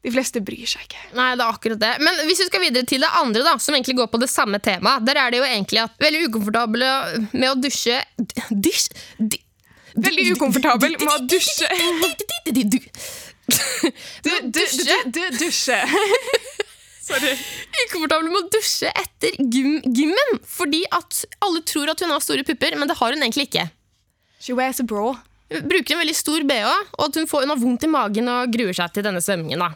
[0.03, 1.01] De fleste bryr seg ikke.
[1.19, 1.93] Nei, det er akkurat det.
[2.03, 4.59] Men hvis vi skal videre til det andre, da, som egentlig går på det samme
[4.63, 6.89] temaet, der er det jo egentlig at veldig ukomfortable
[7.33, 8.01] med å dusje
[8.51, 8.89] Dusj
[9.93, 11.69] Veldig ukomfortabel med å dusje.
[12.49, 12.79] Du,
[14.23, 15.77] Du, du, du, du, dusje.
[17.07, 17.33] Sorry.
[17.85, 20.39] ukomfortabel med å dusje etter gym, gymmen.
[20.49, 23.67] Fordi at alle tror at hun har store pupper, men det har hun egentlig ikke.
[24.41, 25.11] She wears a bra.
[25.61, 28.77] Bruker en veldig stor bh, og at hun, får, har vondt i magen og gruer
[28.77, 29.62] seg til denne svømmingen.
[29.62, 29.73] da.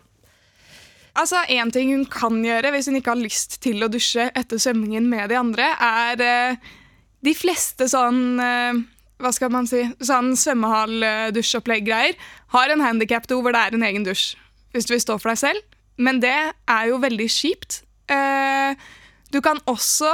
[1.16, 4.60] Altså, En ting hun kan gjøre hvis hun ikke har lyst til å dusje etter
[4.60, 6.74] svømmingen med de andre, er eh,
[7.24, 8.82] de fleste sånn eh,
[9.22, 12.18] hva skal man si, sånn svømmehall-dusjopplegg-greier
[12.52, 14.34] har en handikap-do hvor det er en egen dusj.
[14.76, 15.76] Hvis du vil stå for deg selv.
[15.96, 17.80] Men det er jo veldig kjipt.
[18.12, 18.76] Eh,
[19.32, 20.12] du kan også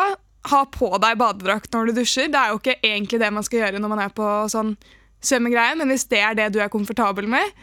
[0.53, 2.31] ha på deg badedrakt når du dusjer.
[2.31, 4.77] Det er jo ikke egentlig det man skal gjøre når man er på sånn
[5.23, 7.57] svømmegreie, men hvis det er det du er komfortabel med,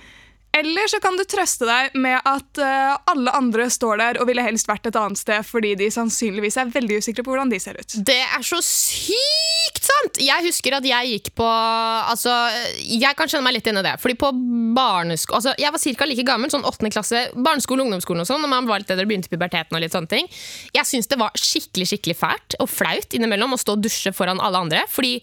[0.50, 4.42] eller så kan du trøste deg med at eh, alle andre står der og ville
[4.42, 7.78] helst vært et annet sted fordi de sannsynligvis er veldig usikre på hvordan de ser
[7.78, 7.98] ut.
[8.08, 10.18] Det er så sykt sant!
[10.24, 12.34] Jeg husker at jeg gikk på altså,
[12.82, 13.94] Jeg kan kjenne meg litt inn i det.
[14.02, 14.32] Fordi på
[14.76, 16.10] barnesko altså, Jeg var ca.
[16.10, 19.14] like gammel, sånn åttende klasse, barneskole, ungdomsskolen og sånn, når man var litt eldre og
[19.14, 20.32] begynte puberteten og litt sånne ting.
[20.74, 24.42] Jeg syns det var skikkelig skikkelig fælt og flaut innimellom å stå og dusje foran
[24.42, 24.84] alle andre.
[24.90, 25.20] Fordi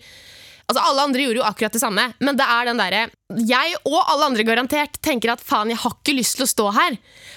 [0.67, 3.03] Altså, Alle andre gjorde jo akkurat det samme, men det er den derre
[3.47, 6.67] Jeg og alle andre garantert tenker at faen, jeg har ikke lyst til å stå
[6.75, 6.97] her.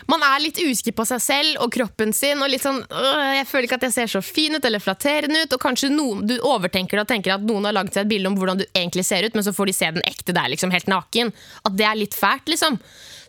[0.10, 2.42] Man er litt usikker på seg selv og kroppen sin.
[2.42, 5.44] og litt sånn, øh, Jeg føler ikke at jeg ser så fin ut eller flatterende
[5.44, 5.54] ut.
[5.54, 8.30] Og kanskje noen, du overtenker det og tenker at noen har laget seg et bilde
[8.30, 10.74] om hvordan du egentlig ser ut, men så får de se den ekte der, liksom,
[10.74, 11.34] helt naken.
[11.66, 12.80] At det er litt fælt, liksom.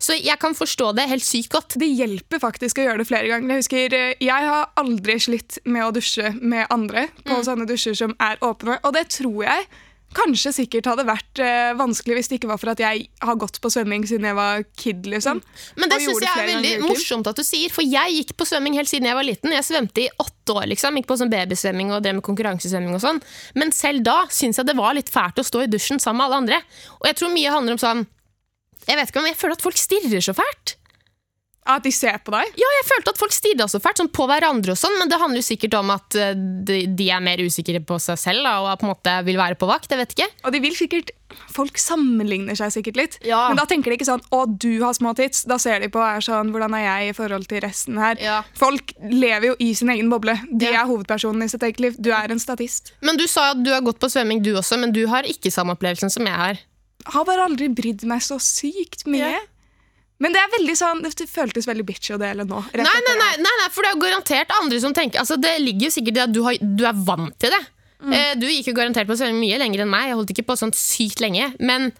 [0.00, 1.76] Så jeg kan forstå det helt sykt godt.
[1.80, 3.52] Det hjelper faktisk å gjøre det flere ganger.
[3.52, 7.96] Jeg husker, eh, jeg har aldri slitt med å dusje med andre på sånne dusjer
[7.96, 9.68] som er åpne, og det tror jeg
[10.16, 13.60] kanskje sikkert hadde vært eh, vanskelig hvis det ikke var for at jeg har gått
[13.62, 15.06] på svømming siden jeg var kid.
[15.10, 15.42] liksom.
[15.78, 18.48] Men det syns synes jeg er veldig morsomt at du sier, for jeg gikk på
[18.50, 19.54] svømming helt siden jeg var liten.
[19.54, 20.98] Jeg svømte i åtte år, liksom.
[20.98, 23.22] Gikk på sånn babysvømming og drev med konkurransesvømming og sånn.
[23.60, 26.28] Men selv da syns jeg det var litt fælt å stå i dusjen sammen med
[26.28, 26.60] alle andre.
[26.98, 28.06] Og jeg tror mye handler om sånn
[28.88, 30.79] Jeg vet ikke om jeg føler at folk stirrer så fælt.
[31.68, 32.54] At de ser på deg.
[32.56, 35.18] Ja, jeg følte at folk stirra så fælt, sånn på hverandre og sånn, men det
[35.20, 38.54] handler jo sikkert om at eh, de, de er mer usikre på seg selv da,
[38.64, 39.90] og på en måte vil være på vakt.
[39.92, 40.28] Jeg vet ikke.
[40.44, 41.10] Og de vil sikkert,
[41.54, 43.12] Folk sammenligner seg sikkert litt.
[43.22, 43.44] Ja.
[43.48, 45.44] Men da tenker de ikke sånn 'Å, du har små tits'.
[45.46, 48.42] Da ser de på er sånn, 'Hvordan er jeg i forhold til resten her?' Ja.
[48.58, 50.34] Folk lever jo i sin egen boble.
[50.50, 50.82] De Ja.
[50.82, 51.96] er hovedpersonen i sitt eget liv.
[52.00, 52.92] Du er en statist.
[53.00, 55.52] Men du sa at du har gått på svømming, du også, men du har ikke
[55.52, 56.58] samme opplevelsen som jeg har.
[57.06, 59.38] Har bare aldri brydd meg så sykt mye.
[60.20, 60.24] Ja.
[60.24, 62.60] Men det er veldig sånn, det føltes veldig bitchy å dele nå.
[62.76, 65.88] Nei, nei, nei, nei, nei, for det er garantert andre som tenker altså Det ligger
[65.88, 67.60] jo sikkert i at du, har, du er vant til det.
[68.00, 68.14] Mm.
[68.40, 70.10] Du gikk jo garantert på svømming mye lenger enn meg.
[70.10, 71.50] Jeg holdt ikke på sånn sykt lenge.
[71.60, 71.90] Men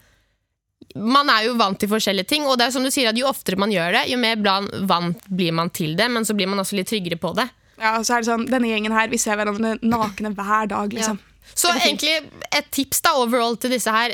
[0.95, 2.45] man er jo vant til forskjellige ting.
[2.49, 4.41] Og det er som du sier at jo oftere man gjør det, jo mer
[4.89, 6.09] vant blir man til det.
[6.11, 7.47] Men så blir man også litt tryggere på det.
[7.81, 10.93] Ja, og så er det sånn, Denne gjengen her, vi ser hverandre nakne hver dag.
[10.93, 11.21] liksom.
[11.57, 12.13] Så egentlig
[12.53, 14.13] et tips da overall til disse her.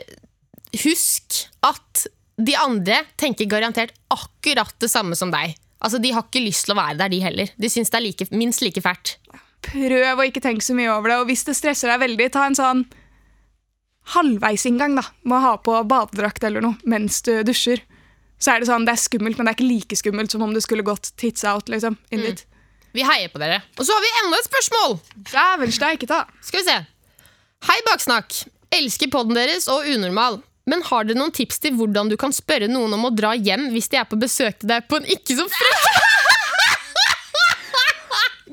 [0.84, 5.56] Husk at de andre tenker garantert akkurat det samme som deg.
[5.82, 7.50] Altså, De har ikke lyst til å være der, de heller.
[7.58, 9.18] De syns det er like, minst like fælt.
[9.68, 12.46] Prøv å ikke tenke så mye over det, og hvis det stresser deg veldig, ta
[12.48, 12.84] en sånn
[14.14, 17.82] halvveisinngang da, å ha på badedrakt eller noe mens du dusjer.
[18.40, 20.54] Så er det sånn, det er skummelt, men det er ikke like skummelt som om
[20.54, 21.70] du skulle gått tits out.
[21.74, 22.46] liksom, inn dit.
[22.94, 23.64] Vi heier på dere.
[23.78, 25.00] Og så har vi enda et spørsmål!
[25.34, 26.22] Dæven steike ta.
[26.46, 26.78] Skal vi se.
[27.68, 28.44] Hei, Baksnakk.
[28.78, 30.40] Elsker podden deres og Unormal.
[30.68, 33.70] Men har dere noen tips til hvordan du kan spørre noen om å dra hjem
[33.74, 35.88] hvis de er på besøk til deg på en ikke så frekk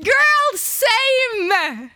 [0.05, 1.94] Girl, same!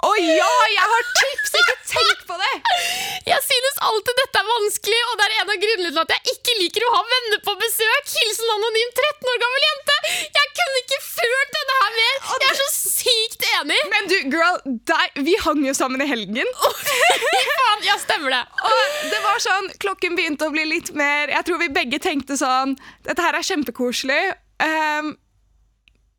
[0.00, 1.50] Å ja, jeg har tips!
[1.60, 2.52] Ikke tenk på det!
[3.30, 6.32] Jeg synes alltid dette er vanskelig, og det er en av grunnene til at jeg
[6.32, 8.08] ikke liker å ha venner på besøk.
[8.16, 9.96] Hilsen anonym 13 år gammel jente.
[10.38, 12.16] Jeg kunne ikke ført denne her mer.
[12.40, 13.78] Jeg er så sykt enig.
[13.92, 14.58] Men du, girl,
[14.90, 16.50] der, vi hang jo sammen i helgen.
[17.60, 18.42] Faen, ja, stemmer det.
[18.72, 22.36] Og det var sånn, Klokken begynte å bli litt mer Jeg tror vi begge tenkte
[22.40, 22.74] sånn
[23.06, 24.22] Dette her er kjempekoselig.
[24.64, 25.12] ehm,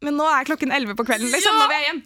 [0.01, 1.61] men nå er klokken 11 på kvelden, liksom, Ja.
[1.61, 2.01] Nå vil jeg hjem.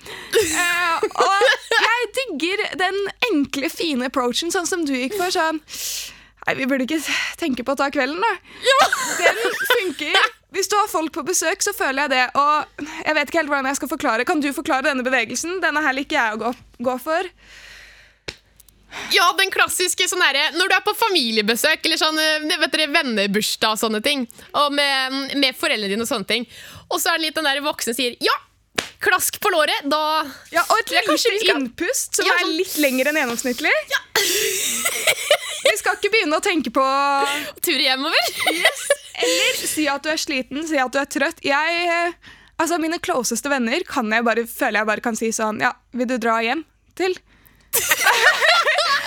[0.55, 2.99] Uh, og jeg digger den
[3.31, 5.31] enkle, fine approachen, sånn som du gikk for.
[5.33, 5.61] Sånn
[6.45, 6.99] Nei, vi burde ikke
[7.41, 8.33] tenke på å ta kvelden, da.
[9.17, 10.17] Den funker.
[10.53, 12.25] Hvis du har folk på besøk, så føler jeg det.
[12.37, 14.27] Og jeg vet ikke helt hvordan jeg skal forklare.
[14.29, 15.57] Kan du forklare denne bevegelsen?
[15.63, 16.51] Denne her liker jeg å gå,
[16.85, 17.31] gå for.
[19.11, 22.87] Ja, den klassiske sånn herre Når du er på familiebesøk eller sånn eh, vet dere,
[22.93, 24.23] vennebursdag og sånne ting,
[24.55, 26.45] og med, med foreldrene dine og sånne ting,
[26.89, 28.33] og så er det litt den der voksne sier ja,
[29.01, 29.99] klask på låret, da
[30.53, 33.73] Ja, og et lite skal- innpust som Ja, er sånn- litt lengre enn gjennomsnittlig.
[35.65, 36.85] vi skal ikke begynne å tenke på
[37.65, 38.23] Tur hjemover.
[39.15, 41.39] Eller si at du er sliten, si at du er trøtt.
[41.45, 42.11] Jeg, eh,
[42.59, 46.07] altså Mine closeste venner kan jeg bare, føler jeg bare kan si sånn Ja, vil
[46.07, 47.15] du dra hjem til?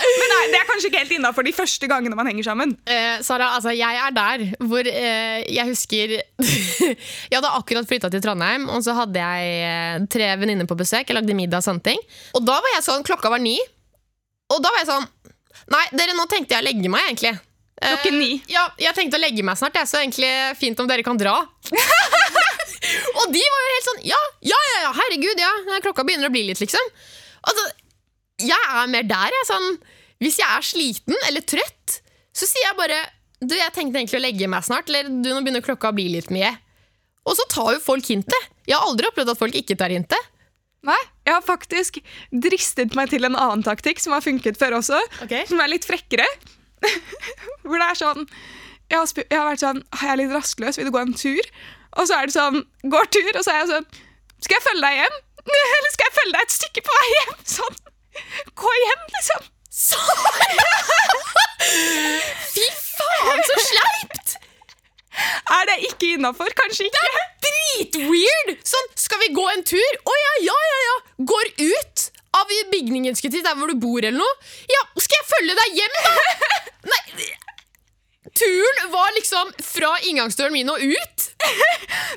[0.08, 2.74] Men nei, Det er kanskje ikke helt innafor de første gangene man henger sammen.
[2.88, 6.14] Eh, Sara, altså jeg er der hvor eh, jeg husker
[7.30, 11.08] Jeg hadde akkurat flytta til Trondheim, og så hadde jeg eh, tre venninner på besøk.
[11.08, 12.00] Jeg lagde middag og sånne ting.
[12.38, 13.58] Og da var jeg sånn, klokka var ni,
[14.48, 15.08] og da var jeg sånn
[15.68, 17.34] Nei, dere, nå tenkte jeg å legge meg, egentlig.
[17.82, 18.28] Eh, Klokken ni.
[18.48, 21.34] Ja, jeg tenkte å legge meg snart, jeg, så egentlig fint om dere kan dra.
[23.20, 25.50] og de var jo helt sånn Ja, ja, ja, ja herregud, ja.
[25.84, 26.88] Klokka begynner å bli litt, liksom.
[27.50, 27.66] Altså,
[28.42, 29.48] jeg er mer der, jeg.
[29.48, 29.68] Sånn,
[30.22, 32.00] hvis jeg er sliten eller trøtt,
[32.34, 32.98] så sier jeg bare
[33.38, 36.08] Du, jeg tenkte egentlig å legge meg snart, eller du, nå begynner klokka å bli
[36.10, 36.50] litt mye.
[37.22, 38.48] Og så tar jo folk hintet.
[38.66, 40.30] Jeg har aldri opplevd at folk ikke tar hintet.
[40.88, 41.98] Nei, Jeg har faktisk
[42.32, 44.98] dristet meg til en annen taktikk som har funket før også.
[45.26, 45.46] Okay.
[45.46, 46.26] Som er litt frekkere.
[47.66, 48.26] Hvor det er sånn
[48.88, 51.48] jeg har, jeg har vært sånn Har Jeg litt rastløs, vil du gå en tur?
[51.98, 53.88] Og så er det sånn Går tur, og så er jeg sånn
[54.44, 55.18] Skal jeg følge deg hjem?
[55.76, 57.34] Eller skal jeg følge deg et stykke på vei hjem?
[57.58, 57.78] Sånn.
[58.58, 59.48] Gå hjem, liksom.
[62.54, 64.36] Fy faen, så sleipt!
[65.58, 66.52] Er det ikke innafor?
[66.58, 67.02] Kanskje ikke.
[67.02, 68.54] Det er Dritweird!
[68.66, 69.98] Sånn, skal vi gå en tur?
[70.04, 70.96] Å ja, ja, ja, ja.
[71.32, 74.48] Går ut av bygningen til der hvor du bor eller noe.
[74.70, 76.12] Ja, skal jeg følge deg hjem, da?
[76.92, 77.28] Nei.
[78.38, 81.24] Turen var liksom fra inngangsdøren min og ut.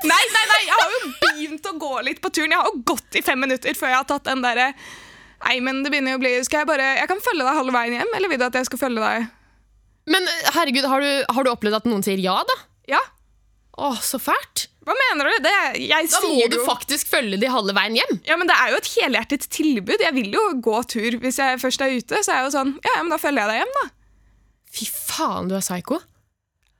[0.05, 2.53] Nei, nei, nei, jeg har jo begynt å gå litt på turen.
[2.53, 4.67] Jeg har jo gått i fem minutter før jeg har tatt den derre
[5.45, 7.73] Nei, men det begynner jo å bli Skal jeg bare Jeg kan følge deg halve
[7.73, 9.29] veien hjem, eller vil du at jeg skal følge deg?
[10.11, 12.57] Men herregud, har du, har du opplevd at noen sier ja, da?
[12.89, 13.01] Ja.
[13.81, 14.67] Åh, så fælt.
[14.85, 15.35] Hva mener du?
[15.45, 15.53] Det,
[15.85, 18.15] jeg Da må du jo faktisk følge de halve veien hjem.
[18.27, 20.01] Ja, men Det er jo et helhjertet tilbud.
[20.01, 22.21] Jeg vil jo gå tur hvis jeg først er ute.
[22.25, 23.85] Så er jeg jo sånn, ja, ja, men da følger jeg deg hjem, da.
[24.71, 26.01] Fy faen, du er psycho.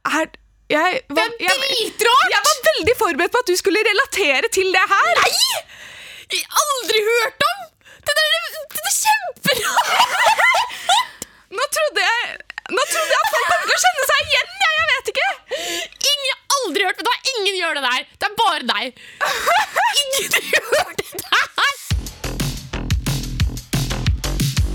[0.09, 0.31] Er,
[0.71, 2.33] jeg, Det var, er jeg, dritrart!
[2.33, 5.11] jeg var veldig forberedt på at du skulle relatere til det her.
[5.21, 5.33] Nei!
[6.31, 7.67] Jeg har aldri hørt om!
[8.07, 8.31] Det der
[8.71, 10.21] det er kjemperart!
[11.51, 12.37] Nå trodde jeg,
[12.71, 14.49] nå trodde jeg at folk kom til å kjenne seg igjen.
[14.61, 15.29] Jeg, jeg vet ikke.
[16.11, 17.31] Ingen aldri hørt Vet?
[17.35, 18.01] Ingen gjør det der.
[18.15, 18.85] Det er bare deg.
[20.01, 21.31] Ingen gjør det der!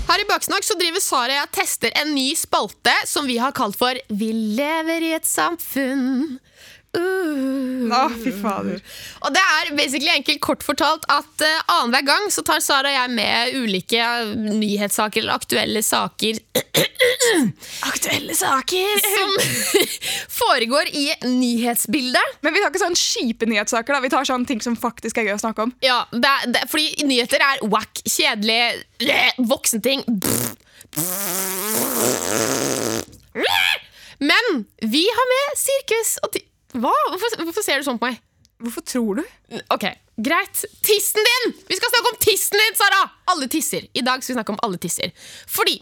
[0.07, 3.51] Her i Baksnakk så driver Sara og jeg tester en ny spalte som vi har
[3.57, 6.37] kalt for Vi lever i et samfunn.
[6.97, 8.79] Å, fy fader.
[9.23, 12.95] Og det er basically enkelt kort fortalt at uh, annenhver gang så tar Sara og
[12.95, 16.39] jeg med ulike eh, nyhetssaker eller aktuelle saker
[17.91, 18.99] Aktuelle saker.
[19.03, 19.29] som
[20.41, 22.39] foregår i nyhetsbildet.
[22.43, 23.93] Men vi tar ikke sånn kjipe nyhetssaker.
[23.97, 25.73] da Vi tar sånn ting som faktisk er gøy å snakke om.
[25.85, 28.83] Ja, det, er- det, fordi nyheter er wack, kjedelig,
[29.53, 30.03] voksenting.
[34.17, 36.39] Men vi har med sirkus og.
[36.81, 36.93] Hva?
[37.11, 38.19] Hvorfor, hvorfor ser du sånn på meg?
[38.63, 39.25] Hvorfor tror du?
[39.73, 39.85] Ok,
[40.17, 40.63] Greit.
[40.81, 41.51] Tissen din!
[41.69, 43.03] Vi skal snakke om tissen din, Sara!
[43.29, 43.83] Alle tisser.
[43.93, 45.11] I dag skal vi snakke om alle tisser.
[45.45, 45.75] Fordi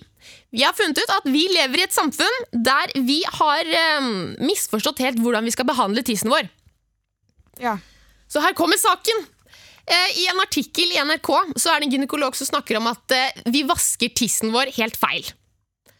[0.52, 4.10] vi har funnet ut at vi lever i et samfunn der vi har eh,
[4.44, 6.50] misforstått helt hvordan vi skal behandle tissen vår.
[7.64, 7.78] Ja.
[8.28, 9.24] Så her kommer saken.
[9.88, 13.16] Eh, I en artikkel i NRK så er det en gynekolog som snakker om at
[13.16, 15.32] eh, vi vasker tissen vår helt feil.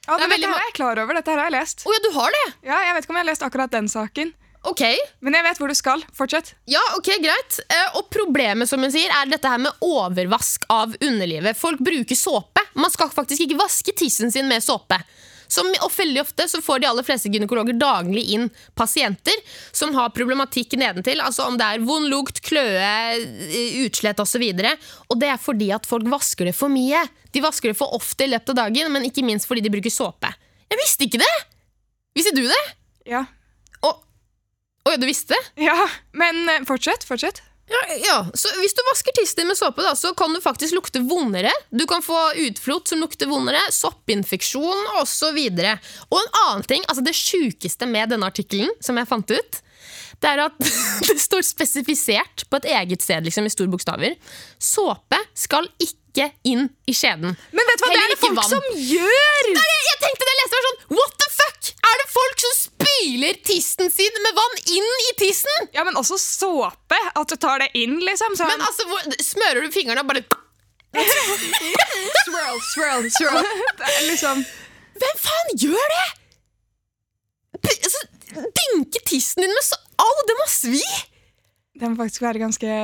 [0.06, 1.18] Ja, Det er men veldig dette er jeg klar over.
[1.22, 1.86] Dette her har jeg lest.
[1.88, 2.48] Oh, ja, du har det?
[2.68, 4.36] Ja, Jeg vet ikke om jeg har lest akkurat den saken.
[4.70, 4.82] Ok.
[5.26, 6.02] Men jeg vet hvor du skal.
[6.16, 6.54] Fortsett.
[6.70, 7.60] Ja, ok, greit.
[7.70, 11.58] Eh, og problemet som hun sier, er dette her med overvask av underlivet.
[11.60, 12.64] Folk bruker såpe.
[12.76, 15.00] Man skal faktisk ikke vaske tissen sin med såpe.
[15.48, 18.48] Som, og veldig ofte så får de aller fleste gynekologer daglig inn
[18.78, 19.36] pasienter
[19.76, 21.22] som har problematikk nedentil.
[21.22, 24.42] Altså om det er vond lukt, kløe, eh, utslett osv.
[24.42, 27.04] Og, så og det er fordi at folk vasker det for mye.
[27.36, 29.94] De vasker det for ofte i løpet av dagen, men ikke minst fordi de bruker
[29.94, 30.34] såpe.
[30.72, 31.34] Jeg visste ikke det!
[32.16, 32.64] Visste du det?
[33.12, 33.26] Ja.
[34.86, 35.66] Å ja, du visste det?
[35.68, 35.76] ja.
[36.14, 37.04] Men eh, fortsett.
[37.08, 37.42] Fortsett.
[37.66, 40.76] Ja, ja, så Hvis du vasker tissen din med såpe, da, så kan du faktisk
[40.78, 41.50] lukte vondere.
[41.74, 45.40] Du kan få utflot som lukter vondere, soppinfeksjon osv.
[45.42, 49.62] Og, og en annen ting, altså det sjukeste med denne artikkelen, som jeg fant ut,
[50.22, 50.62] det er at
[51.10, 54.14] det står spesifisert på et eget sted liksom, i store bokstaver.
[54.62, 57.34] Såpe skal ikke inn i skjeden.
[57.34, 58.54] Men vet du hva, det er det folk vann.
[58.54, 59.50] som gjør!
[59.50, 61.74] Jeg, jeg tenkte det, jeg leste var sånn, What the fuck?
[61.90, 65.70] Er det folk som spyler tissen sin med vann inn i tissen?
[65.76, 67.00] Ja, men også såpe.
[67.14, 68.38] At du tar det inn, liksom.
[68.40, 68.52] Sånn.
[68.54, 70.24] Men altså, hvor, Smører du fingrene og bare
[72.26, 73.42] Swirl, swirl, swirl.
[74.10, 74.46] Liksom
[74.96, 76.06] Hvem faen gjør det?!
[77.76, 80.84] Altså, Dynke tissen din med så Au, det må svi!
[81.76, 82.76] Det må faktisk være ganske,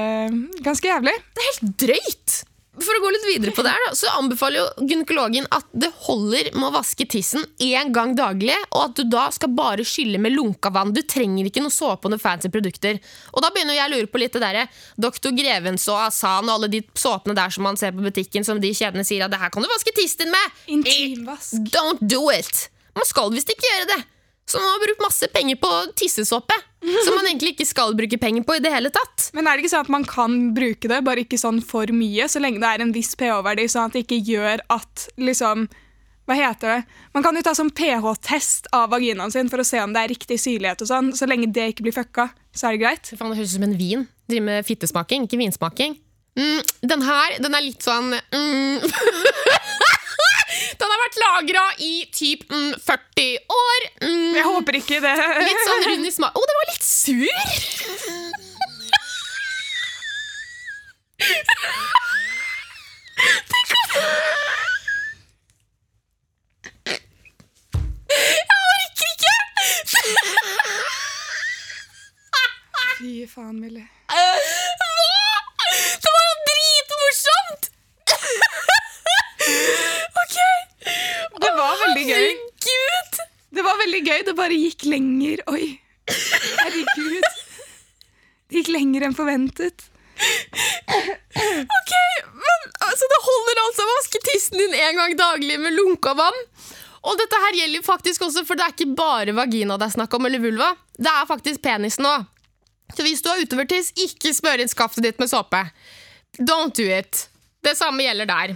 [0.64, 1.14] ganske jævlig.
[1.32, 2.34] Det er helt drøyt!
[2.80, 5.90] For å gå litt videre på det her, da, så anbefaler jo gynekologen at det
[6.06, 10.22] holder med å vaske tissen én gang daglig, og at du da skal bare skylle
[10.24, 10.94] med lunka vann.
[10.96, 13.02] Du trenger ikke noe såpe og noen fancy produkter.
[13.36, 14.64] Og da begynner jeg å lure på litt det derre
[14.96, 15.34] Dr.
[15.36, 18.72] Grevens og Asan og alle de såpene der som man ser på butikken, som de
[18.72, 20.64] kjedene sier at det her kan du vaske tissen din med!
[20.80, 21.60] Intimvask.
[21.76, 22.70] Don't do it!
[22.96, 24.02] Man skal visst ikke gjøre det!
[24.60, 26.58] Man har brukt masse penger på tissesåpe.
[26.82, 29.28] Som man egentlig ikke skal bruke penger på i det hele tatt.
[29.38, 32.26] Men er det ikke sånn at man kan bruke det, bare ikke sånn for mye,
[32.32, 35.68] så lenge det er en viss pH-verdi, sånn at det ikke gjør at liksom
[36.30, 37.00] hva heter det?
[37.16, 40.14] Man kan jo ta sånn pH-test av vaginaen sin for å se om det er
[40.14, 40.82] riktig syrlighet.
[40.82, 41.12] og sånn.
[41.18, 43.12] Så lenge det ikke blir fucka, så er det greit.
[43.12, 44.08] Faen, det høres ut som en vin.
[44.30, 45.98] Driver med fittesmaking, ikke vinsmaking.
[46.40, 48.86] Mm, den her den er litt sånn mm.
[51.12, 53.88] Vært lagra i typ mm, 40 år.
[54.00, 54.36] Mm.
[54.38, 55.16] Jeg håper ikke det.
[55.44, 56.32] Litt sånn rund i smak.
[56.32, 57.28] Å, oh, den var litt sur!
[63.52, 63.92] Tenk at
[68.16, 69.36] Jeg orker ikke!
[73.02, 73.90] Fy faen, Millie.
[83.82, 84.20] Veldig gøy.
[84.26, 85.44] Det bare gikk lenger.
[85.52, 85.70] Oi.
[86.12, 87.30] Herregud.
[88.52, 89.88] Det gikk lenger enn forventet.
[90.92, 91.94] Ok,
[92.36, 96.38] men altså, Det holder altså å vaske tissen din en gang daglig med lunka vann.
[97.02, 100.14] Og dette her gjelder faktisk også, for det er ikke bare vagina det er snakk
[100.14, 100.70] om, eller vulva.
[100.94, 102.28] Det er faktisk penisen òg.
[102.92, 105.64] Så hvis du har utovertiss, ikke smør inn skaftet ditt med såpe.
[106.38, 107.26] Don't do it.
[107.64, 108.54] Det samme gjelder der.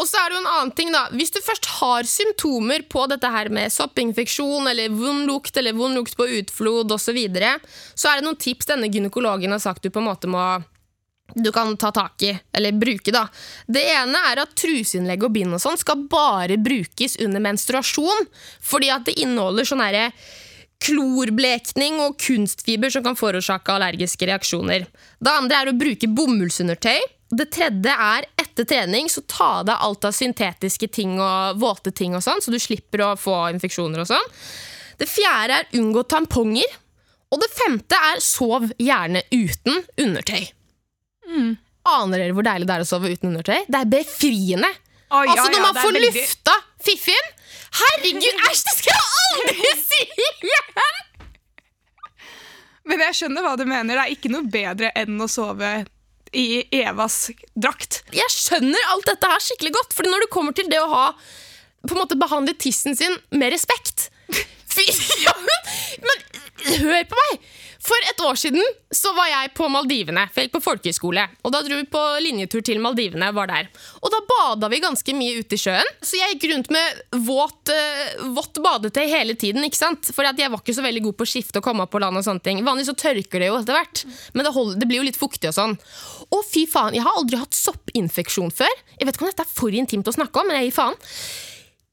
[0.00, 3.04] Og så er det jo en annen ting da, Hvis du først har symptomer på
[3.10, 7.56] dette her med soppinfeksjon eller vond lukt eller vond lukt på utflod osv., så, videre,
[7.98, 10.44] så er det noen tips denne gynekologen har sagt du på en måte må
[11.34, 13.12] du kan ta tak i, eller bruke.
[13.14, 13.24] da.
[13.66, 18.26] Det ene er at truseinnlegg og bind og sånn skal bare brukes under menstruasjon,
[18.62, 20.08] fordi at det inneholder sånn herre
[20.80, 24.86] klorblekning og kunstfiber som kan forårsake allergiske reaksjoner.
[25.20, 27.00] Det andre er å bruke bomullsundertøy.
[27.30, 31.92] Det tredje er etter trening så ta av deg alt av syntetiske ting og våte
[31.94, 34.02] ting, og sånn, så du slipper å få infeksjoner.
[34.02, 34.30] og sånn.
[34.98, 36.78] Det fjerde er unngå tamponger.
[37.30, 40.48] Og det femte er sov gjerne uten undertøy.
[41.30, 41.52] Mm.
[41.86, 43.60] Aner dere hvor deilig det er å sove uten undertøy?
[43.70, 44.70] Det er befriende.
[45.10, 46.10] Oh, ja, altså Når man får veldig...
[46.14, 46.52] lufta
[46.86, 47.30] fiffien
[47.80, 48.60] Herregud, æsj!
[48.66, 50.98] Det skal jeg aldri si igjen!
[52.90, 53.94] Men jeg skjønner hva du mener.
[53.94, 55.70] Det er ikke noe bedre enn å sove
[56.36, 58.02] i Evas drakt.
[58.14, 61.06] Jeg skjønner alt dette her skikkelig godt, Fordi når det kommer til det å ha
[61.80, 64.10] på en måte behandle tissen sin med respekt
[64.74, 64.84] Fy,
[65.24, 65.70] ja, men,
[66.04, 66.26] men
[66.84, 67.48] hør på meg!
[67.80, 68.60] For et år siden
[68.92, 71.22] så var jeg på Maldivene, for jeg gikk på folkehøyskole.
[71.46, 73.30] Og da dro vi på linjetur til Maldivene.
[73.32, 73.70] var der.
[74.02, 75.92] Og da bada vi ganske mye ute i sjøen.
[76.04, 79.64] Så jeg gikk rundt med våt, uh, vått badetøy hele tiden.
[79.64, 80.10] ikke sant?
[80.12, 82.20] For jeg var ikke så veldig god på å skifte og komme opp på land.
[82.20, 82.60] og sånne ting.
[82.66, 85.48] Vanligvis så tørker det jo etter hvert, men det, holder, det, blir jo litt fuktig
[85.48, 85.78] og sånn.
[86.28, 88.74] Og fy faen, jeg har aldri hatt soppinfeksjon før.
[88.98, 91.00] Jeg vet ikke om dette er for intimt å snakke om, men jeg gir faen.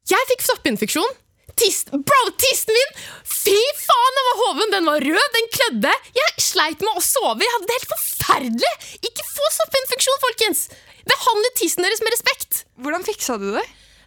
[0.07, 1.15] Jeg fikk soppinfeksjon
[1.57, 2.91] Tissen min!
[3.27, 4.73] Fy faen, den var hoven!
[4.73, 5.93] Den var rød, den klødde.
[6.17, 7.41] Jeg sleit med å sove.
[7.43, 8.73] Jeg hadde det helt forferdelig!
[9.09, 10.67] Ikke få soppinfeksjon, folkens!
[11.07, 12.63] Behandle tissen deres med respekt.
[12.83, 13.65] Hvordan fiksa du det?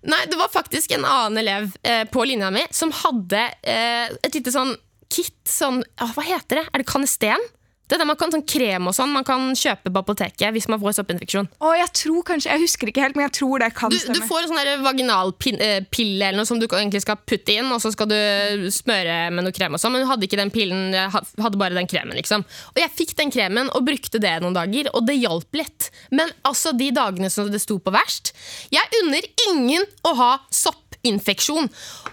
[0.08, 4.36] Nei, Det var faktisk en annen elev eh, på linja mi som hadde eh, et
[4.36, 4.72] lite sånn
[5.10, 6.68] kit sånn, ah, Hva heter det?
[6.70, 7.42] Er det kanesten?
[7.90, 7.98] Det?
[8.00, 10.96] Der man kan sånn krem og sånn man kan kjøpe på apoteket hvis man får
[11.00, 11.50] soppinfeksjon.
[11.60, 14.20] Å, jeg tror kanskje, jeg husker ikke helt, men jeg tror det kan Du, du
[14.26, 18.10] får en sånn vaginalpille eller noe som du egentlig skal putte inn, og så skal
[18.10, 21.60] du smøre med noe krem og sånn, men hun hadde ikke den pillen, jeg hadde
[21.60, 22.44] bare den kremen, liksom.
[22.74, 25.90] Og jeg fikk den kremen og brukte det noen dager, og det hjalp litt.
[26.14, 28.32] Men altså, de dagene som det sto på verst
[28.72, 31.68] Jeg unner ingen å ha soppinfeksjon.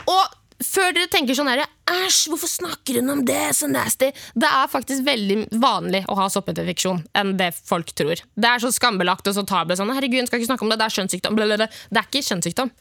[0.08, 3.54] Og før dere tenker sånn her Æsj, hvorfor snakker hun om det?
[3.56, 4.10] Så nasty.
[4.36, 8.20] Det er faktisk veldig vanlig å ha soppinfeksjon enn det folk tror.
[8.36, 9.76] Det er så skambelagt og så tabu.
[9.78, 11.38] Sånn, Herregud, hun skal ikke snakke om det, det er kjønnssykdom.
[11.40, 11.70] Blablabla.
[11.88, 12.74] Det er ikke kjønnssykdom.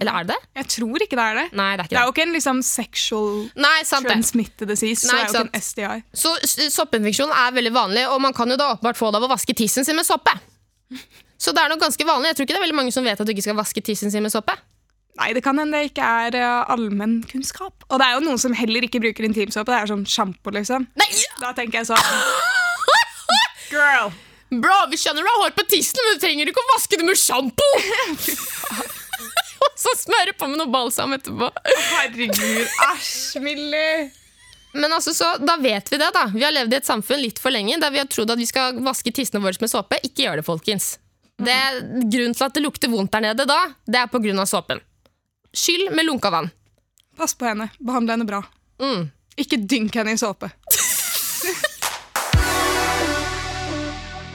[0.00, 0.50] Eller er det det?
[0.60, 1.46] Jeg tror ikke det er det.
[1.58, 5.10] Nei, det er Det Det er jo ikke en liksom sexual Nei, transmitted disease, så
[5.10, 6.02] det er jo ikke ikke en STI.
[6.22, 9.32] Så soppinfeksjon er veldig vanlig, og man kan jo da åpenbart få det av å
[9.34, 10.32] vaske tissen sin med soppe.
[11.40, 12.30] Så det er nok ganske vanlig.
[12.30, 14.12] Jeg tror ikke det er veldig mange som vet at du ikke skal vaske tissen
[14.12, 14.54] sin med såpe.
[15.18, 17.84] Nei, det kan hende det ikke er uh, allmennkunnskap.
[17.88, 19.72] Og det er jo noen som heller ikke bruker intimsåpe.
[19.72, 20.86] Det er sånn sjampo, liksom.
[21.00, 21.10] Nei!
[21.42, 22.04] Da tenker jeg sånn
[23.72, 24.12] Girl!
[24.50, 27.06] Bro, vi skjønner du har hår på tissen, men du trenger ikke å vaske det
[27.06, 27.68] med sjampo!
[29.60, 31.50] Og så smøre på med noe balsam etterpå.
[31.92, 34.08] Herregud, æsj, Millie!
[34.72, 36.26] Men altså, så, da vet vi det, da.
[36.34, 38.46] Vi har levd i et samfunn litt for lenge der vi har trodd at vi
[38.48, 39.98] skal vaske tissene våre med såpe.
[40.06, 40.92] Ikke gjør det, folkens.
[41.40, 41.56] Det,
[42.12, 44.82] grunnen til at det lukter vondt der nede da, det er av såpen.
[45.52, 46.50] Skyll med lunka vann.
[47.16, 47.68] Pass på henne.
[47.78, 48.42] Behandle henne bra.
[48.82, 49.08] Mm.
[49.40, 50.50] Ikke dynk henne i såpe.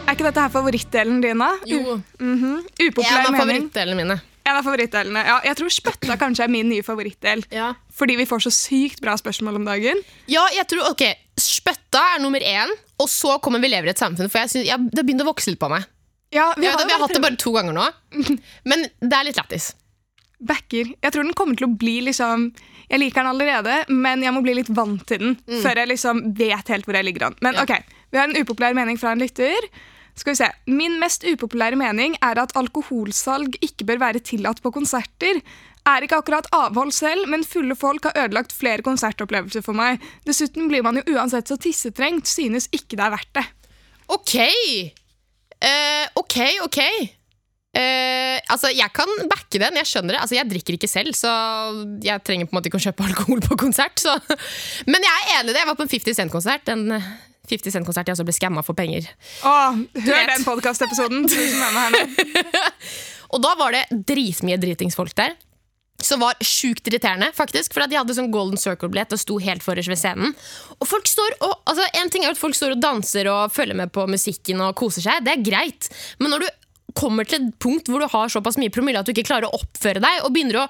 [0.06, 1.52] er ikke dette her favorittdelen din, da?
[1.66, 1.98] Jo.
[2.20, 2.66] Mhm.
[2.80, 4.18] Upopulær En av favorittdelene mine.
[4.46, 5.24] En av favorittdelene.
[5.26, 7.42] Ja, jeg tror spøtta kanskje er min nye favorittdel.
[7.52, 7.72] Ja.
[7.92, 10.04] Fordi vi får så sykt bra spørsmål om dagen.
[10.28, 12.70] Ja, jeg tror, ok, Spøtta er nummer én,
[13.02, 14.30] og så kommer vi lever i et samfunn.
[14.32, 15.84] For jeg synes, ja, Det har begynt å vokse litt på meg.
[16.32, 17.90] Ja, vi har, vet, at vi har hatt det bare to ganger nå,
[18.66, 19.74] men det er litt lættis.
[20.40, 20.94] Backer.
[21.02, 22.52] Jeg tror den kommer til å bli liksom
[22.90, 26.20] Jeg liker den allerede, men jeg må bli litt vant til den før jeg liksom
[26.38, 27.36] vet helt hvor jeg ligger an.
[27.42, 27.64] Men Ja.
[27.64, 27.74] ok,
[28.12, 29.56] vi har en upopulær mening fra en lytter.
[30.16, 30.50] Skal vi se.
[30.68, 35.42] Min mest upopulære mening er at alkoholsalg ikke bør være tillatt på konserter.
[35.86, 40.00] Er ikke akkurat avhold selv, men fulle folk har ødelagt flere konsertopplevelser for meg.
[40.26, 43.46] Dessuten blir man jo uansett så tissetrengt, synes ikke det er verdt det.
[44.08, 44.36] Ok!
[45.66, 46.80] Uh, ok, ok.
[47.76, 50.22] Eh, altså, Jeg kan backe den, jeg skjønner det.
[50.24, 51.32] Altså, Jeg drikker ikke selv, så
[52.04, 54.00] jeg trenger på en måte ikke å kjøpe alkohol på konsert.
[54.00, 54.16] Så.
[54.88, 55.62] Men jeg er enig i det.
[55.64, 56.72] Jeg var på en 50 Cent-konsert.
[56.72, 57.10] En eh,
[57.52, 59.08] 50 Cent-konsert jeg også ble skamma for penger.
[59.46, 61.28] Åh, hør den podkastepisoden.
[63.36, 65.36] Og da var det dritmye dritingsfolk der.
[66.04, 67.74] Som var sjukt irriterende, faktisk.
[67.74, 70.34] For at de hadde sånn Golden Circle-billett og sto helt forrest ved scenen.
[70.80, 73.78] Og folk står og, altså En ting er at folk står og danser og følger
[73.80, 75.24] med på musikken og koser seg.
[75.26, 75.90] Det er greit.
[76.20, 76.50] Men når du
[76.96, 79.58] kommer til et punkt hvor du har såpass mye promille at du ikke klarer å
[79.60, 80.68] oppføre deg, og begynner å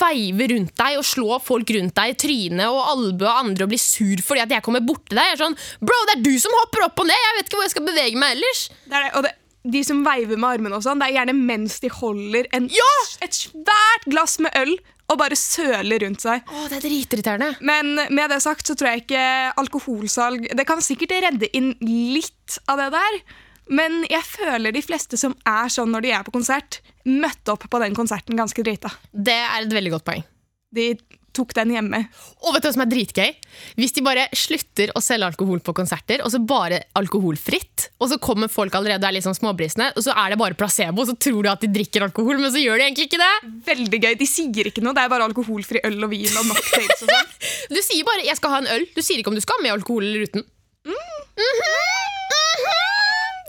[0.00, 3.72] veive rundt deg og slå folk rundt deg i trynet og albue og andre og
[3.74, 6.32] bli sur fordi at jeg kommer borti deg, jeg er sånn Bro, det er du
[6.40, 7.20] som hopper opp og ned!
[7.28, 8.62] Jeg vet ikke hvor jeg skal bevege meg ellers.
[8.88, 9.34] Det er det, og det,
[9.78, 12.92] de som veiver med armene og sånn, det er gjerne mens de holder en, Ja!
[13.24, 14.76] et svært glass med øl
[15.08, 16.44] og bare søler rundt seg.
[16.52, 17.50] Åh, det er dritirriterende.
[17.64, 19.22] Men med det sagt så tror jeg ikke
[19.60, 23.20] alkoholsalg Det kan sikkert redde inn litt av det der.
[23.68, 27.68] Men jeg føler de fleste som er sånn når de er på konsert, møtte opp
[27.70, 28.90] på den konserten ganske drita.
[29.12, 30.24] Det er et veldig godt poeng.
[30.74, 30.92] De
[31.38, 32.00] tok den hjemme.
[32.42, 33.28] Og vet du hva som er dritgøy?
[33.78, 38.18] Hvis de bare slutter å selge alkohol på konserter, og så bare alkoholfritt, og så
[38.22, 41.10] kommer folk allerede og er litt sånn småbrisne, og så er det bare placebo, og
[41.12, 43.32] så tror du at de drikker alkohol, men så gjør de egentlig ikke det.
[43.68, 44.18] Veldig gøy.
[44.18, 47.34] De sier ikke noe, det er bare alkoholfri øl og vin og mocktails og sånn.
[47.74, 48.88] Du sier bare 'jeg skal ha en øl'.
[48.94, 50.44] Du sier ikke om du skal ha med alkohol eller uten.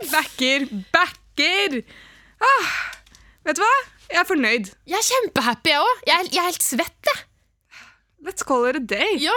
[0.09, 1.81] Backer, backer!
[2.41, 2.69] Ah,
[3.45, 3.73] vet du hva?
[4.09, 4.69] Jeg er fornøyd.
[4.89, 5.99] Jeg er kjempehappy, jeg òg.
[6.09, 7.19] Jeg, jeg er helt svett, jeg.
[8.25, 9.19] Let's call it a day.
[9.21, 9.35] Ja.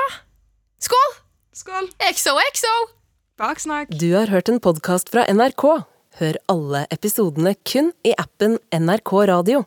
[0.83, 1.13] Skål!
[1.55, 1.91] Skål.
[2.09, 2.73] XOXO!
[3.41, 3.93] Baksnakk.
[4.01, 5.67] Du har hørt en podkast fra NRK.
[6.21, 9.63] Hør alle episodene kun i appen NRK Radio.